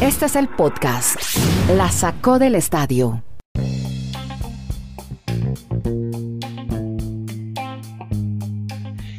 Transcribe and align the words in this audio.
Este 0.00 0.26
es 0.26 0.36
el 0.36 0.48
podcast. 0.48 1.16
La 1.76 1.90
sacó 1.90 2.38
del 2.38 2.54
estadio. 2.54 3.22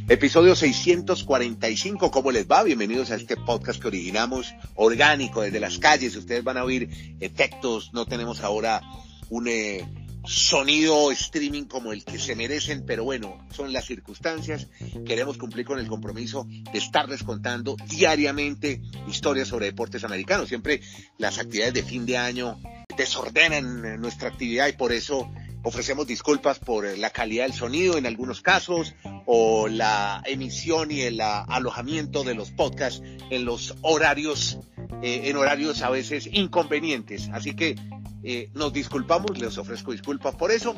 Episodio 0.07 0.55
645, 0.55 2.11
¿cómo 2.11 2.31
les 2.31 2.45
va? 2.45 2.63
Bienvenidos 2.63 3.11
a 3.11 3.15
este 3.15 3.37
podcast 3.37 3.81
que 3.81 3.87
originamos 3.87 4.53
orgánico 4.75 5.41
desde 5.41 5.59
las 5.61 5.79
calles. 5.79 6.15
Ustedes 6.15 6.43
van 6.43 6.57
a 6.57 6.63
oír 6.63 6.89
efectos, 7.21 7.91
no 7.93 8.05
tenemos 8.05 8.41
ahora 8.41 8.81
un 9.29 9.47
eh, 9.47 9.87
sonido 10.23 11.11
streaming 11.11 11.63
como 11.63 11.93
el 11.93 12.05
que 12.05 12.19
se 12.19 12.35
merecen, 12.35 12.85
pero 12.85 13.03
bueno, 13.03 13.47
son 13.51 13.73
las 13.73 13.85
circunstancias. 13.85 14.67
Queremos 15.05 15.37
cumplir 15.37 15.65
con 15.65 15.79
el 15.79 15.87
compromiso 15.87 16.45
de 16.45 16.77
estarles 16.77 17.23
contando 17.23 17.75
diariamente 17.87 18.81
historias 19.07 19.47
sobre 19.47 19.67
deportes 19.67 20.03
americanos. 20.03 20.49
Siempre 20.49 20.81
las 21.17 21.39
actividades 21.39 21.73
de 21.73 21.83
fin 21.83 22.05
de 22.05 22.17
año 22.17 22.59
desordenan 22.97 23.99
nuestra 23.99 24.29
actividad 24.29 24.67
y 24.67 24.73
por 24.73 24.91
eso 24.91 25.29
ofrecemos 25.63 26.07
disculpas 26.07 26.59
por 26.59 26.97
la 26.97 27.11
calidad 27.11 27.45
del 27.45 27.53
sonido 27.53 27.97
en 27.97 28.05
algunos 28.05 28.41
casos 28.41 28.95
o 29.25 29.67
la 29.67 30.21
emisión 30.25 30.91
y 30.91 31.01
el 31.01 31.21
alojamiento 31.21 32.23
de 32.23 32.35
los 32.35 32.51
podcasts 32.51 33.01
en 33.29 33.45
los 33.45 33.75
horarios, 33.81 34.59
eh, 35.01 35.21
en 35.25 35.37
horarios 35.37 35.81
a 35.81 35.89
veces 35.89 36.27
inconvenientes. 36.31 37.29
Así 37.31 37.55
que 37.55 37.75
eh, 38.23 38.49
nos 38.53 38.73
disculpamos, 38.73 39.37
les 39.39 39.57
ofrezco 39.57 39.91
disculpas 39.91 40.35
por 40.35 40.51
eso. 40.51 40.75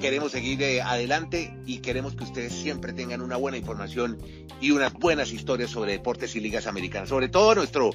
Queremos 0.00 0.32
seguir 0.32 0.62
eh, 0.62 0.82
adelante 0.82 1.56
y 1.66 1.78
queremos 1.78 2.14
que 2.14 2.24
ustedes 2.24 2.52
siempre 2.52 2.92
tengan 2.92 3.20
una 3.20 3.36
buena 3.36 3.56
información 3.56 4.18
y 4.60 4.70
unas 4.70 4.92
buenas 4.92 5.32
historias 5.32 5.70
sobre 5.70 5.92
deportes 5.92 6.36
y 6.36 6.40
ligas 6.40 6.66
americanas. 6.66 7.08
Sobre 7.08 7.28
todo 7.28 7.54
nuestro 7.54 7.90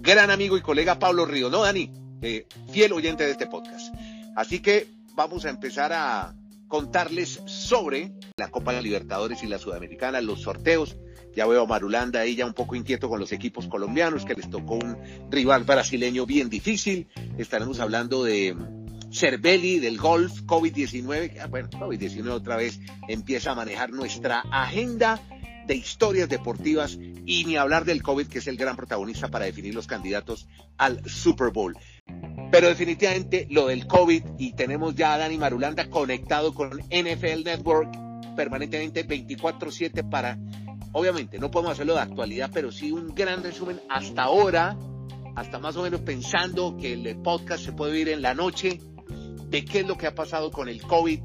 gran 0.00 0.30
amigo 0.30 0.56
y 0.56 0.62
colega 0.62 0.98
Pablo 0.98 1.26
Río, 1.26 1.50
¿no, 1.50 1.62
Dani? 1.62 1.92
fiel 2.70 2.92
oyente 2.92 3.24
de 3.24 3.30
este 3.30 3.46
podcast. 3.46 3.94
Así 4.36 4.60
que 4.60 4.88
vamos 5.14 5.46
a 5.46 5.50
empezar 5.50 5.92
a 5.94 6.34
contarles 6.68 7.40
sobre 7.46 8.12
la 8.36 8.48
Copa 8.48 8.72
de 8.72 8.82
Libertadores 8.82 9.42
y 9.42 9.46
la 9.46 9.58
Sudamericana, 9.58 10.20
los 10.20 10.42
sorteos. 10.42 10.96
Ya 11.34 11.46
veo 11.46 11.62
a 11.62 11.66
Marulanda 11.66 12.20
ahí 12.20 12.34
ya 12.34 12.46
un 12.46 12.54
poco 12.54 12.74
inquieto 12.74 13.08
con 13.08 13.20
los 13.20 13.32
equipos 13.32 13.66
colombianos, 13.68 14.24
que 14.24 14.34
les 14.34 14.50
tocó 14.50 14.74
un 14.74 14.96
rival 15.30 15.64
brasileño 15.64 16.26
bien 16.26 16.48
difícil. 16.48 17.08
Estaremos 17.38 17.80
hablando 17.80 18.24
de 18.24 18.56
Cervelli, 19.12 19.78
del 19.78 19.98
golf, 19.98 20.42
COVID-19. 20.42 21.40
Ah, 21.40 21.46
bueno, 21.46 21.68
COVID-19 21.70 22.28
otra 22.30 22.56
vez 22.56 22.80
empieza 23.08 23.52
a 23.52 23.54
manejar 23.54 23.90
nuestra 23.90 24.40
agenda 24.50 25.20
de 25.66 25.76
historias 25.76 26.28
deportivas 26.28 26.98
y 27.26 27.44
ni 27.44 27.56
hablar 27.56 27.84
del 27.84 28.02
COVID, 28.02 28.26
que 28.26 28.38
es 28.38 28.46
el 28.46 28.56
gran 28.56 28.76
protagonista 28.76 29.28
para 29.28 29.44
definir 29.44 29.74
los 29.74 29.86
candidatos 29.86 30.48
al 30.78 31.08
Super 31.08 31.50
Bowl. 31.52 31.76
Pero 32.50 32.68
definitivamente 32.68 33.46
lo 33.50 33.68
del 33.68 33.86
COVID 33.86 34.22
y 34.38 34.52
tenemos 34.54 34.96
ya 34.96 35.14
a 35.14 35.18
Dani 35.18 35.38
Marulanda 35.38 35.88
conectado 35.88 36.52
con 36.54 36.80
NFL 36.90 37.44
Network 37.44 38.10
permanentemente 38.34 39.06
24/7 39.06 40.08
para, 40.08 40.38
obviamente 40.92 41.38
no 41.38 41.50
podemos 41.50 41.72
hacerlo 41.72 41.94
de 41.94 42.00
actualidad, 42.00 42.50
pero 42.52 42.72
sí 42.72 42.92
un 42.92 43.14
gran 43.14 43.42
resumen 43.42 43.80
hasta 43.88 44.22
ahora, 44.22 44.76
hasta 45.36 45.58
más 45.58 45.76
o 45.76 45.82
menos 45.82 46.00
pensando 46.00 46.76
que 46.76 46.92
el 46.92 47.16
podcast 47.22 47.64
se 47.64 47.72
puede 47.72 47.92
oír 47.92 48.08
en 48.08 48.22
la 48.22 48.34
noche, 48.34 48.80
de 49.48 49.64
qué 49.64 49.80
es 49.80 49.86
lo 49.86 49.96
que 49.96 50.06
ha 50.06 50.14
pasado 50.14 50.50
con 50.50 50.68
el 50.68 50.80
COVID 50.82 51.20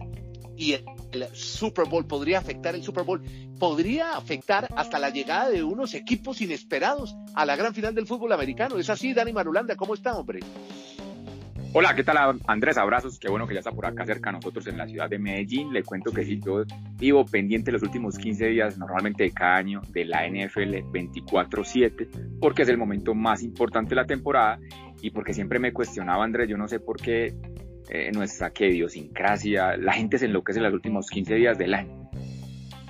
y 0.58 0.74
el, 0.74 0.86
Super 1.34 1.86
Bowl, 1.88 2.06
podría 2.06 2.40
afectar 2.40 2.76
el 2.76 2.84
Super 2.84 3.04
Bowl, 3.04 3.22
podría 3.58 4.18
afectar 4.18 4.68
hasta 4.76 5.00
la 5.00 5.10
llegada 5.10 5.50
de 5.50 5.64
unos 5.64 5.94
equipos 5.94 6.42
inesperados 6.42 7.16
a 7.36 7.46
la 7.46 7.56
gran 7.56 7.74
final 7.74 7.96
del 7.96 8.06
fútbol 8.06 8.34
americano. 8.34 8.78
Es 8.78 8.90
así, 8.90 9.14
Dani 9.14 9.32
Marulanda, 9.32 9.76
¿cómo 9.78 9.94
está, 9.94 10.14
hombre? 10.18 10.42
Hola, 11.78 11.94
¿qué 11.94 12.06
tal 12.06 12.40
Andrés? 12.48 12.78
Abrazos, 12.78 13.20
qué 13.20 13.28
bueno 13.30 13.46
que 13.46 13.54
ya 13.54 13.60
está 13.60 13.74
por 13.74 13.86
acá 13.86 14.06
cerca 14.06 14.30
de 14.30 14.38
nosotros 14.38 14.66
en 14.68 14.78
la 14.78 14.88
ciudad 14.88 15.10
de 15.10 15.20
Medellín. 15.20 15.74
Le 15.74 15.84
cuento 15.84 16.10
que 16.14 16.24
sí, 16.24 16.40
yo 16.40 16.64
vivo 16.98 17.26
pendiente 17.26 17.70
los 17.70 17.84
últimos 17.84 18.18
15 18.18 18.48
días, 18.48 18.78
normalmente 18.78 19.26
de 19.26 19.32
cada 19.32 19.58
año, 19.58 19.82
de 19.90 20.06
la 20.06 20.26
NFL 20.26 20.74
24-7, 20.94 22.40
porque 22.40 22.62
es 22.62 22.70
el 22.70 22.78
momento 22.78 23.14
más 23.14 23.44
importante 23.44 23.90
de 23.90 23.96
la 23.98 24.06
temporada 24.06 24.58
y 25.02 25.10
porque 25.10 25.34
siempre 25.34 25.60
me 25.60 25.74
cuestionaba, 25.74 26.24
Andrés, 26.24 26.48
yo 26.48 26.56
no 26.56 26.70
sé 26.70 26.80
por 26.80 26.96
qué 26.96 27.36
eh, 27.90 28.10
nuestra 28.14 28.52
que 28.52 28.70
idiosincrasia, 28.70 29.76
la 29.76 29.92
gente 29.92 30.18
se 30.18 30.28
enloquece 30.28 30.60
en 30.60 30.64
los 30.64 30.74
últimos 30.74 31.10
15 31.10 31.36
días 31.36 31.58
del 31.58 31.74
año. 31.74 32.10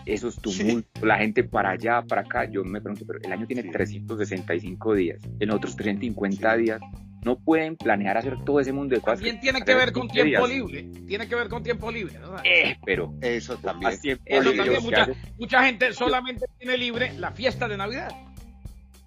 Esos 0.05 0.39
tumultos, 0.39 1.01
la 1.01 1.17
gente 1.17 1.43
para 1.43 1.71
allá, 1.71 2.03
para 2.03 2.21
acá. 2.21 2.45
Yo 2.45 2.63
me 2.63 2.79
pregunto, 2.79 3.03
pero 3.07 3.17
el 3.23 3.31
año 3.31 3.47
tiene 3.47 3.63
365 3.63 4.93
días, 4.93 5.19
en 5.39 5.49
otros 5.49 5.75
350 5.75 6.57
días 6.57 6.81
no 7.25 7.39
pueden 7.39 7.75
planear 7.75 8.17
hacer 8.17 8.37
todo 8.45 8.59
ese 8.59 8.71
mundo 8.71 8.93
de 8.93 9.01
cosas. 9.01 9.17
También 9.17 9.39
tiene 9.39 9.63
que 9.63 9.73
ver 9.73 9.91
con 9.91 10.07
tiempo 10.07 10.45
libre. 10.45 10.83
Tiene 11.07 11.27
que 11.27 11.33
ver 11.33 11.49
con 11.49 11.63
tiempo 11.63 11.91
libre. 11.91 12.13
Eh, 12.43 12.77
pero 12.85 13.15
eso 13.19 13.57
también. 13.57 13.93
Eso 14.23 14.53
también 14.53 14.83
mucha, 14.83 15.07
mucha, 15.39 15.63
gente 15.63 15.91
solamente 15.91 16.45
tiene 16.59 16.77
libre 16.77 17.13
la 17.17 17.31
fiesta 17.31 17.67
de 17.67 17.77
Navidad. 17.77 18.09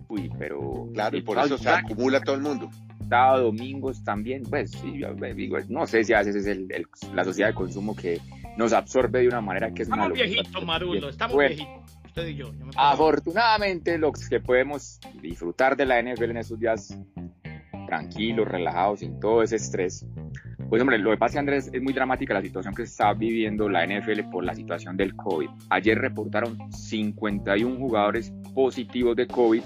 Uy, 0.09 0.29
pero. 0.37 0.89
Claro, 0.93 1.17
y 1.17 1.23
por 1.23 1.39
eso 1.39 1.57
se 1.59 1.71
acumula 1.71 2.21
todo 2.21 2.35
el 2.35 2.43
mundo. 2.43 2.69
Sábado, 3.09 3.45
domingos 3.45 4.03
también, 4.03 4.43
pues, 4.43 4.73
sí, 4.73 5.01
digo, 5.35 5.59
no 5.69 5.87
sé 5.87 6.03
si 6.03 6.13
a 6.13 6.19
veces 6.19 6.35
es 6.35 6.47
el, 6.47 6.69
la 7.15 7.25
sociedad 7.25 7.51
de 7.51 7.55
consumo 7.55 7.95
que 7.95 8.21
nos 8.57 8.73
absorbe 8.73 9.21
de 9.21 9.29
una 9.29 9.41
manera 9.41 9.73
que 9.73 9.83
es 9.83 9.89
Estamos 9.89 10.13
viejitos, 10.13 10.67
Marulo, 10.67 11.09
estamos 11.09 11.39
viejitos. 11.39 11.69
Usted 12.05 12.27
y 12.27 12.35
yo. 12.35 12.51
afortunadamente, 12.77 13.97
los 13.97 14.29
que 14.29 14.41
podemos 14.41 14.99
disfrutar 15.23 15.77
de 15.77 15.87
la 15.87 16.03
NFL 16.03 16.25
en 16.25 16.37
esos 16.39 16.59
días 16.59 16.99
tranquilos, 17.89 18.47
relajados, 18.47 19.01
sin 19.01 19.19
todo 19.19 19.43
ese 19.43 19.57
estrés. 19.57 20.07
Pues 20.69 20.83
hombre, 20.83 20.99
lo 20.99 21.11
que 21.11 21.17
pasa 21.17 21.41
Andrés 21.41 21.71
es 21.73 21.83
muy 21.83 21.95
dramática 21.95 22.35
la 22.35 22.43
situación 22.43 22.75
que 22.75 22.83
está 22.83 23.15
viviendo 23.15 23.71
la 23.71 23.87
NFL 23.87 24.29
por 24.31 24.45
la 24.45 24.55
situación 24.55 24.99
del 24.99 25.17
COVID. 25.17 25.49
Ayer 25.71 25.99
reportaron 25.99 26.59
51 26.71 27.77
jugadores 27.77 28.31
positivos 28.55 29.17
de 29.17 29.27
COVID. 29.27 29.63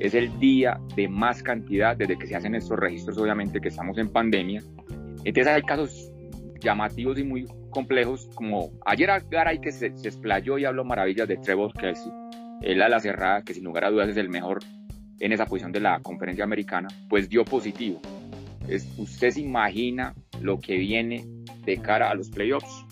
Es 0.00 0.14
el 0.14 0.38
día 0.38 0.80
de 0.94 1.08
más 1.08 1.42
cantidad 1.42 1.94
desde 1.94 2.16
que 2.16 2.26
se 2.26 2.34
hacen 2.34 2.54
estos 2.54 2.78
registros, 2.78 3.18
obviamente 3.18 3.60
que 3.60 3.68
estamos 3.68 3.98
en 3.98 4.08
pandemia. 4.08 4.62
Entonces 5.24 5.46
hay 5.46 5.62
casos 5.62 6.10
llamativos 6.60 7.18
y 7.18 7.24
muy 7.24 7.46
complejos, 7.68 8.30
como 8.34 8.70
ayer 8.86 9.10
Garay 9.30 9.60
que 9.60 9.72
se, 9.72 9.94
se 9.94 10.08
explayó 10.08 10.56
y 10.56 10.64
habló 10.64 10.82
maravillas 10.82 11.28
de 11.28 11.36
Trevor 11.36 11.74
Kelsey, 11.74 12.10
el 12.62 12.80
ala 12.80 12.98
cerrada, 13.00 13.42
que 13.42 13.52
sin 13.52 13.64
lugar 13.64 13.84
a 13.84 13.90
dudas 13.90 14.08
es 14.08 14.16
el 14.16 14.30
mejor 14.30 14.60
en 15.20 15.32
esa 15.32 15.46
posición 15.46 15.72
de 15.72 15.80
la 15.80 16.00
conferencia 16.00 16.44
americana, 16.44 16.88
pues 17.08 17.28
dio 17.28 17.44
positivo. 17.44 18.00
Es, 18.68 18.86
¿Usted 18.98 19.30
se 19.30 19.40
imagina 19.40 20.14
lo 20.40 20.60
que 20.60 20.76
viene 20.76 21.24
de 21.64 21.80
cara 21.80 22.10
a 22.10 22.14
los 22.14 22.30
playoffs? 22.30 22.84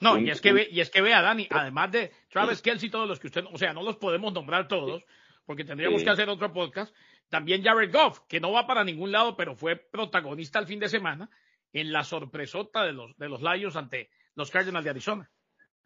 No, 0.00 0.18
y 0.18 0.30
es 0.30 0.40
que 0.40 0.52
ve, 0.52 0.68
y 0.70 0.80
es 0.80 0.90
que 0.90 1.00
vea, 1.00 1.20
Dani, 1.20 1.48
además 1.50 1.90
de 1.90 2.12
Travis 2.30 2.62
Kelsey, 2.62 2.90
todos 2.90 3.08
los 3.08 3.18
que 3.18 3.26
usted, 3.26 3.44
o 3.50 3.58
sea, 3.58 3.72
no 3.72 3.82
los 3.82 3.96
podemos 3.96 4.32
nombrar 4.32 4.68
todos, 4.68 5.04
porque 5.44 5.64
tendríamos 5.64 6.04
que 6.04 6.10
hacer 6.10 6.28
otro 6.28 6.52
podcast. 6.52 6.94
También 7.28 7.64
Jared 7.64 7.92
Goff, 7.92 8.20
que 8.28 8.38
no 8.38 8.52
va 8.52 8.68
para 8.68 8.84
ningún 8.84 9.10
lado, 9.10 9.36
pero 9.36 9.56
fue 9.56 9.74
protagonista 9.74 10.60
el 10.60 10.66
fin 10.66 10.78
de 10.78 10.88
semana 10.88 11.28
en 11.72 11.92
la 11.92 12.04
sorpresota 12.04 12.84
de 12.84 12.92
los, 12.92 13.16
de 13.16 13.28
los 13.28 13.42
Lions 13.42 13.74
ante 13.74 14.10
los 14.36 14.50
Cardinals 14.50 14.84
de 14.84 14.90
Arizona 14.90 15.30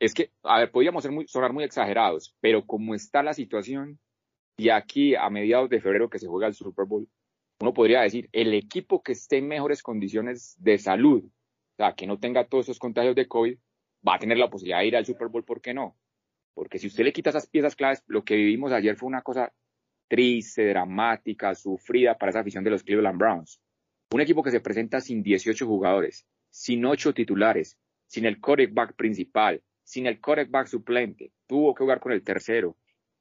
es 0.00 0.14
que, 0.14 0.32
a 0.42 0.58
ver, 0.58 0.70
podríamos 0.70 1.02
ser 1.02 1.12
muy, 1.12 1.28
sonar 1.28 1.52
muy 1.52 1.62
exagerados, 1.62 2.34
pero 2.40 2.66
como 2.66 2.94
está 2.94 3.22
la 3.22 3.34
situación, 3.34 4.00
y 4.56 4.70
aquí 4.70 5.14
a 5.14 5.28
mediados 5.30 5.68
de 5.68 5.80
febrero 5.80 6.08
que 6.08 6.18
se 6.18 6.26
juega 6.26 6.46
el 6.46 6.54
Super 6.54 6.86
Bowl, 6.86 7.06
uno 7.60 7.74
podría 7.74 8.00
decir, 8.00 8.28
el 8.32 8.54
equipo 8.54 9.02
que 9.02 9.12
esté 9.12 9.36
en 9.36 9.48
mejores 9.48 9.82
condiciones 9.82 10.56
de 10.58 10.78
salud, 10.78 11.24
o 11.24 11.76
sea, 11.76 11.94
que 11.94 12.06
no 12.06 12.18
tenga 12.18 12.48
todos 12.48 12.66
esos 12.66 12.78
contagios 12.78 13.14
de 13.14 13.28
COVID, 13.28 13.58
va 14.06 14.14
a 14.14 14.18
tener 14.18 14.38
la 14.38 14.48
posibilidad 14.48 14.80
de 14.80 14.86
ir 14.86 14.96
al 14.96 15.04
Super 15.04 15.28
Bowl, 15.28 15.44
¿por 15.44 15.60
qué 15.60 15.74
no? 15.74 15.98
Porque 16.54 16.78
si 16.78 16.86
usted 16.86 17.04
le 17.04 17.12
quita 17.12 17.30
esas 17.30 17.46
piezas 17.46 17.76
claves, 17.76 18.02
lo 18.06 18.24
que 18.24 18.36
vivimos 18.36 18.72
ayer 18.72 18.96
fue 18.96 19.06
una 19.06 19.20
cosa 19.20 19.52
triste, 20.08 20.66
dramática, 20.66 21.54
sufrida 21.54 22.16
para 22.16 22.30
esa 22.30 22.40
afición 22.40 22.64
de 22.64 22.70
los 22.70 22.82
Cleveland 22.82 23.18
Browns. 23.18 23.60
Un 24.12 24.22
equipo 24.22 24.42
que 24.42 24.50
se 24.50 24.60
presenta 24.60 25.00
sin 25.00 25.22
18 25.22 25.66
jugadores, 25.66 26.26
sin 26.48 26.84
8 26.84 27.14
titulares, 27.14 27.78
sin 28.06 28.24
el 28.24 28.40
quarterback 28.40 28.96
principal, 28.96 29.62
sin 29.90 30.06
el 30.06 30.20
quarterback 30.20 30.68
suplente, 30.68 31.32
tuvo 31.48 31.74
que 31.74 31.82
jugar 31.82 31.98
con 31.98 32.12
el 32.12 32.22
tercero 32.22 32.76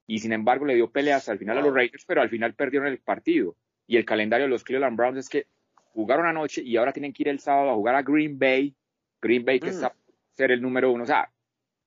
y 0.05 0.19
sin 0.19 0.33
embargo 0.33 0.65
le 0.65 0.75
dio 0.75 0.91
peleas 0.91 1.27
al 1.27 1.39
final 1.39 1.57
a 1.57 1.61
los 1.61 1.73
Raiders, 1.73 2.05
pero 2.05 2.21
al 2.21 2.29
final 2.29 2.53
perdieron 2.53 2.87
el 2.87 2.99
partido. 2.99 3.55
Y 3.87 3.97
el 3.97 4.05
calendario 4.05 4.45
de 4.45 4.51
los 4.51 4.63
Cleveland 4.63 4.95
Browns 4.95 5.17
es 5.17 5.29
que 5.29 5.47
jugaron 5.73 6.27
anoche 6.27 6.61
y 6.61 6.77
ahora 6.77 6.93
tienen 6.93 7.11
que 7.11 7.23
ir 7.23 7.29
el 7.29 7.39
sábado 7.39 7.71
a 7.71 7.73
jugar 7.73 7.95
a 7.95 8.03
Green 8.03 8.37
Bay. 8.37 8.75
Green 9.19 9.43
Bay 9.43 9.59
que 9.59 9.67
mm. 9.67 9.69
está 9.69 9.95
ser 10.37 10.51
el 10.51 10.61
número 10.61 10.91
uno. 10.91 11.05
O 11.05 11.07
sea, 11.07 11.31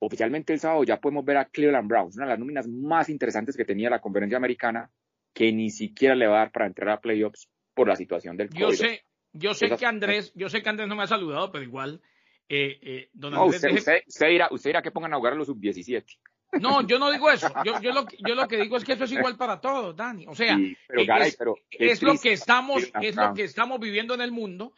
oficialmente 0.00 0.52
el 0.52 0.58
sábado 0.58 0.82
ya 0.82 1.00
podemos 1.00 1.25
ver 1.25 1.37
a 1.37 1.44
Cleveland 1.44 1.88
Browns, 1.88 2.17
una 2.17 2.25
de 2.25 2.31
las 2.31 2.38
nóminas 2.40 2.67
más 2.67 3.08
interesantes 3.08 3.56
que 3.56 3.64
tenía 3.64 3.88
la 3.88 4.00
conferencia 4.00 4.37
americana, 4.37 4.90
que 5.32 5.52
ni 5.52 5.70
siquiera 5.70 6.17
le 6.17 6.26
va 6.26 6.38
a 6.38 6.38
dar 6.40 6.50
para 6.50 6.67
entrar 6.67 6.88
a 6.90 7.00
playoffs 7.00 7.49
por 7.73 7.87
la 7.87 7.94
situación 7.94 8.37
del 8.37 8.49
COVID. 8.50 8.61
Yo 8.61 8.73
sé, 8.73 9.05
yo 9.32 9.55
sé 9.55 9.70
que 9.70 9.87
Andrés, 9.87 10.32
yo 10.35 10.49
sé 10.49 10.61
que 10.61 10.69
Andrés 10.69 10.88
no 10.88 10.96
me 10.96 11.05
ha 11.05 11.06
saludado, 11.06 11.52
pero 11.52 11.62
igual 11.62 12.02
eh, 12.54 12.78
eh, 12.82 13.10
usted, 13.46 14.62
dirá, 14.62 14.82
que 14.82 14.90
pongan 14.90 15.14
a 15.14 15.16
jugar 15.16 15.32
a 15.32 15.37
los 15.37 15.46
sub-17. 15.46 16.04
No, 16.60 16.87
yo 16.87 16.99
no 16.99 17.10
digo 17.10 17.31
eso. 17.31 17.49
Yo, 17.64 17.81
yo, 17.81 17.93
lo, 17.93 18.06
yo 18.19 18.34
lo 18.34 18.46
que 18.46 18.58
digo 18.58 18.76
es 18.76 18.84
que 18.84 18.93
eso 18.93 19.04
es 19.04 19.12
igual 19.12 19.38
para 19.38 19.58
todos, 19.58 19.96
Dani. 19.96 20.26
O 20.26 20.34
sea, 20.34 20.58
es, 20.90 22.02
lo 22.02 22.19
que 22.19 22.32
estamos, 22.32 22.93
es 23.00 23.16
lo 23.16 23.32
que 23.32 23.44
estamos 23.44 23.81
viviendo 23.81 24.12
en 24.12 24.20
el 24.20 24.32
mundo 24.32 24.75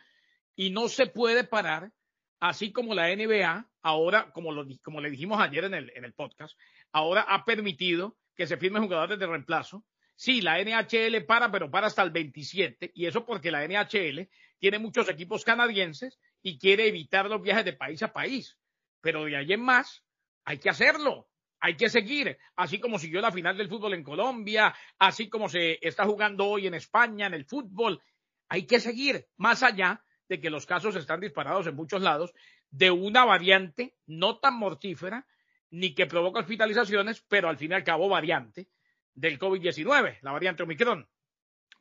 y 0.54 0.70
no 0.70 0.88
se 0.88 1.08
puede 1.08 1.42
parar, 1.42 1.90
así 2.38 2.70
como 2.70 2.94
la 2.94 3.08
NBA 3.08 3.66
ahora, 3.82 4.30
como, 4.30 4.52
lo, 4.52 4.66
como 4.84 5.00
le 5.00 5.10
dijimos 5.10 5.40
ayer 5.40 5.64
en 5.64 5.74
el, 5.74 5.92
en 5.96 6.04
el 6.04 6.12
podcast, 6.12 6.56
ahora 6.92 7.22
ha 7.22 7.44
permitido 7.44 8.16
que 8.36 8.46
se 8.46 8.56
firmen 8.56 8.84
jugadores 8.84 9.18
de 9.18 9.26
reemplazo. 9.26 9.84
Sí, 10.14 10.42
la 10.42 10.62
NHL 10.62 11.24
para, 11.24 11.50
pero 11.50 11.72
para 11.72 11.88
hasta 11.88 12.04
el 12.04 12.10
27, 12.10 12.92
y 12.94 13.06
eso 13.06 13.26
porque 13.26 13.50
la 13.50 13.66
NHL 13.66 14.28
tiene 14.60 14.78
muchos 14.78 15.08
equipos 15.08 15.42
canadienses 15.42 16.20
y 16.44 16.60
quiere 16.60 16.86
evitar 16.86 17.28
los 17.28 17.42
viajes 17.42 17.64
de 17.64 17.72
país 17.72 18.00
a 18.04 18.12
país. 18.12 18.56
Pero 19.00 19.24
de 19.24 19.36
ahí 19.36 19.52
en 19.52 19.62
más, 19.62 20.04
hay 20.44 20.58
que 20.58 20.70
hacerlo 20.70 21.28
hay 21.64 21.76
que 21.76 21.88
seguir, 21.88 22.36
así 22.56 22.78
como 22.78 22.98
siguió 22.98 23.22
la 23.22 23.32
final 23.32 23.56
del 23.56 23.70
fútbol 23.70 23.94
en 23.94 24.04
Colombia, 24.04 24.74
así 24.98 25.30
como 25.30 25.48
se 25.48 25.78
está 25.80 26.04
jugando 26.04 26.44
hoy 26.44 26.66
en 26.66 26.74
España 26.74 27.26
en 27.26 27.32
el 27.32 27.46
fútbol, 27.46 28.02
hay 28.50 28.66
que 28.66 28.80
seguir 28.80 29.28
más 29.38 29.62
allá 29.62 30.04
de 30.28 30.42
que 30.42 30.50
los 30.50 30.66
casos 30.66 30.94
están 30.94 31.20
disparados 31.20 31.66
en 31.66 31.74
muchos 31.74 32.02
lados 32.02 32.34
de 32.70 32.90
una 32.90 33.24
variante 33.24 33.96
no 34.04 34.40
tan 34.40 34.58
mortífera 34.58 35.26
ni 35.70 35.94
que 35.94 36.04
provoca 36.04 36.40
hospitalizaciones, 36.40 37.24
pero 37.28 37.48
al 37.48 37.56
fin 37.56 37.70
y 37.70 37.76
al 37.76 37.82
cabo 37.82 38.10
variante 38.10 38.68
del 39.14 39.38
COVID-19, 39.38 40.18
la 40.20 40.32
variante 40.32 40.64
Omicron. 40.64 41.08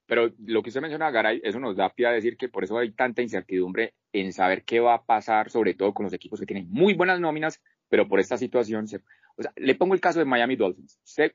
Pero 0.06 0.32
lo 0.46 0.64
que 0.64 0.70
usted 0.70 0.82
menciona, 0.82 1.12
Garay, 1.12 1.42
eso 1.44 1.60
nos 1.60 1.76
da 1.76 1.90
pie 1.90 2.08
a 2.08 2.12
decir 2.12 2.38
que 2.38 2.48
por 2.48 2.64
eso 2.64 2.78
hay 2.78 2.94
tanta 2.94 3.22
incertidumbre 3.22 3.96
en 4.14 4.32
saber 4.32 4.64
qué 4.64 4.80
va 4.80 4.94
a 4.94 5.04
pasar, 5.04 5.50
sobre 5.50 5.74
todo 5.74 5.94
con 5.94 6.06
los 6.06 6.14
equipos 6.14 6.40
que 6.40 6.46
tienen 6.46 6.70
muy 6.70 6.94
buenas 6.94 7.20
nóminas, 7.20 7.62
pero 7.90 8.08
por 8.08 8.20
esta 8.20 8.38
situación 8.38 8.88
se, 8.88 8.98
o 9.36 9.42
sea, 9.42 9.52
le 9.56 9.76
pongo 9.76 9.96
el 9.96 10.02
caso 10.02 10.20
de 10.20 10.26
Miami 10.26 10.56
Dolphins. 10.56 11.00
Usted, 11.04 11.34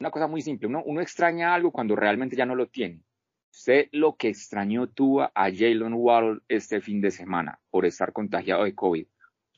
una 0.00 0.10
cosa 0.10 0.26
muy 0.26 0.40
simple, 0.40 0.66
uno, 0.66 0.82
uno 0.84 1.00
extraña 1.00 1.54
algo 1.54 1.70
cuando 1.70 1.94
realmente 1.94 2.34
ya 2.34 2.46
no 2.46 2.54
lo 2.54 2.66
tiene. 2.66 3.02
Usted 3.52 3.88
lo 3.92 4.16
que 4.16 4.28
extrañó 4.28 4.88
tuvo 4.88 5.22
a 5.22 5.30
Jalen 5.34 5.92
Waddle 5.92 6.40
este 6.48 6.80
fin 6.80 7.02
de 7.02 7.10
semana 7.10 7.60
por 7.70 7.84
estar 7.84 8.12
contagiado 8.12 8.64
de 8.64 8.74
COVID. 8.74 9.06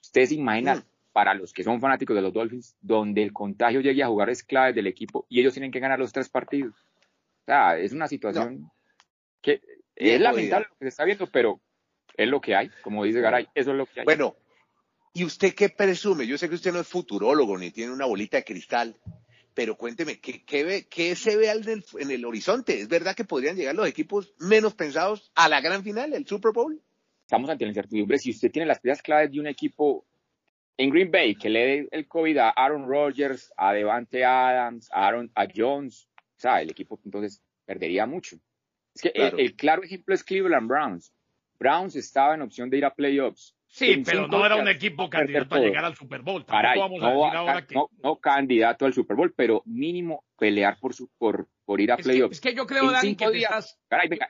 Usted 0.03 0.27
se 0.27 0.35
imagina, 0.35 0.75
mm. 0.75 0.83
para 1.13 1.35
los 1.35 1.53
que 1.53 1.63
son 1.63 1.81
fanáticos 1.81 2.17
de 2.17 2.23
los 2.23 2.33
Dolphins, 2.33 2.77
donde 2.81 3.23
el 3.23 3.33
contagio 3.33 3.81
llegue 3.81 4.03
a 4.03 4.09
jugar 4.09 4.31
es 4.31 4.43
clave 4.43 4.73
del 4.73 4.89
equipo 4.89 5.27
y 5.29 5.41
ellos 5.41 5.55
tienen 5.55 5.71
que 5.71 5.79
ganar 5.79 6.01
los 6.01 6.13
tres 6.13 6.29
partidos. 6.29 6.75
O 6.75 7.45
sea, 7.47 7.79
es 7.79 7.93
una 7.93 8.09
situación 8.09 8.71
que 9.41 9.61
es 9.95 10.21
lamentable 10.21 10.67
lo 10.69 10.77
que 10.77 10.85
se 10.87 10.89
está 10.89 11.05
viendo, 11.05 11.29
pero 11.29 11.61
es 12.17 12.29
lo 12.29 12.41
que 12.41 12.55
hay, 12.55 12.71
como 12.83 13.05
dice 13.05 13.21
Garay, 13.21 13.49
eso 13.55 13.73
es 13.73 13.77
lo 13.77 13.87
que 13.87 14.01
hay. 14.01 14.05
Bueno, 14.05 14.37
¿Y 15.17 15.23
usted 15.23 15.55
qué 15.55 15.69
presume? 15.69 16.27
Yo 16.27 16.37
sé 16.37 16.49
que 16.49 16.57
usted 16.57 16.73
no 16.73 16.81
es 16.81 16.89
futurólogo 16.89 17.57
ni 17.57 17.71
tiene 17.71 17.93
una 17.93 18.05
bolita 18.05 18.37
de 18.37 18.45
cristal, 18.45 18.97
pero 19.55 19.77
cuénteme, 19.77 20.19
¿qué, 20.19 21.15
se 21.15 21.37
ve 21.37 21.53
en 22.01 22.11
el 22.11 22.25
horizonte? 22.25 22.81
¿Es 22.81 22.89
verdad 22.89 23.15
que 23.15 23.25
podrían 23.25 23.55
llegar 23.55 23.77
los 23.77 23.87
equipos 23.87 24.35
menos 24.41 24.75
pensados 24.75 25.31
a 25.37 25.49
la 25.49 25.61
gran 25.61 25.85
final, 25.85 26.13
el 26.15 26.27
Super 26.27 26.51
Bowl? 26.51 26.83
Estamos 27.23 27.49
ante 27.49 27.65
la 27.65 27.71
incertidumbre. 27.71 28.19
Si 28.19 28.31
usted 28.31 28.51
tiene 28.51 28.67
las 28.67 28.81
piezas 28.81 29.03
claves 29.03 29.31
de 29.31 29.39
un 29.39 29.47
equipo 29.47 30.05
en 30.77 30.91
Green 30.91 31.13
Bay 31.13 31.37
que 31.37 31.49
le 31.49 31.61
dé 31.61 31.89
el 31.93 32.09
COVID 32.09 32.37
a 32.39 32.51
Aaron 32.51 32.89
Rodgers, 32.89 33.53
a 33.57 33.73
Devante 33.73 34.25
Adams, 34.25 34.91
a, 34.91 35.07
Aaron, 35.07 35.31
a 35.37 35.47
Jones, 35.55 36.09
o 36.37 36.41
sea, 36.41 36.61
el 36.61 36.73
equipo 36.73 36.99
entonces 37.05 37.41
perdería 37.65 38.05
mucho. 38.05 38.37
Es 38.93 39.03
que 39.03 39.13
el 39.15 39.55
claro 39.55 39.85
ejemplo 39.85 40.13
es 40.13 40.25
Cleveland 40.25 40.67
Browns. 40.67 41.14
Browns 41.65 41.97
estaba 41.97 42.35
en 42.35 42.43
opción 42.43 42.69
de 42.69 42.79
ir 42.79 42.85
a 42.85 42.95
playoffs 42.95 43.57
Sí, 43.75 44.05
pero 44.07 44.29
no 44.29 44.47
era 44.47 44.55
un 44.55 44.69
equipo 44.69 45.11
candidato 45.11 45.57
a 45.57 45.59
llegar 45.59 45.85
al 45.85 45.97
Super 45.97 46.23
Bowl. 46.23 46.47
no, 48.05 48.17
candidato 48.21 48.87
al 48.87 48.95
Super 48.95 49.17
Bowl, 49.17 49.35
pero 49.35 49.63
mínimo 49.67 50.25
pelear 50.39 50.79
por 50.79 50.95
su, 50.95 51.11
por, 51.19 51.49
por 51.65 51.81
ir 51.81 51.91
a 51.91 51.97
playoffs. 51.97 52.37
es 52.37 52.41
que 52.41 52.55
yo 52.55 52.69
creo, 52.69 52.89
Dani, 52.93 53.17
que 53.17 53.29
días, 53.33 53.77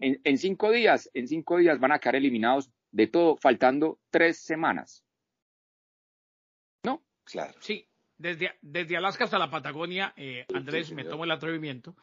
en, 0.00 0.38
cinco 0.38 0.70
días, 0.70 1.10
en 1.12 1.28
cinco 1.28 1.58
días 1.58 1.78
van 1.78 1.92
a 1.92 1.98
quedar 1.98 2.16
eliminados 2.16 2.70
de 2.90 3.06
todo, 3.06 3.36
faltando 3.36 3.98
tres 4.08 4.42
semanas. 4.42 5.04
¿No? 6.82 7.04
Claro. 7.25 7.52
Sí, 7.60 7.86
desde, 8.16 8.52
desde 8.62 8.96
Alaska 8.96 9.25
hasta 9.25 9.38
la 9.38 9.50
Patagonia, 9.50 10.14
eh, 10.16 10.46
Andrés, 10.54 10.90
me 10.92 11.04
tomo 11.04 11.25
el 11.25 11.31
atrevimiento, 11.31 11.96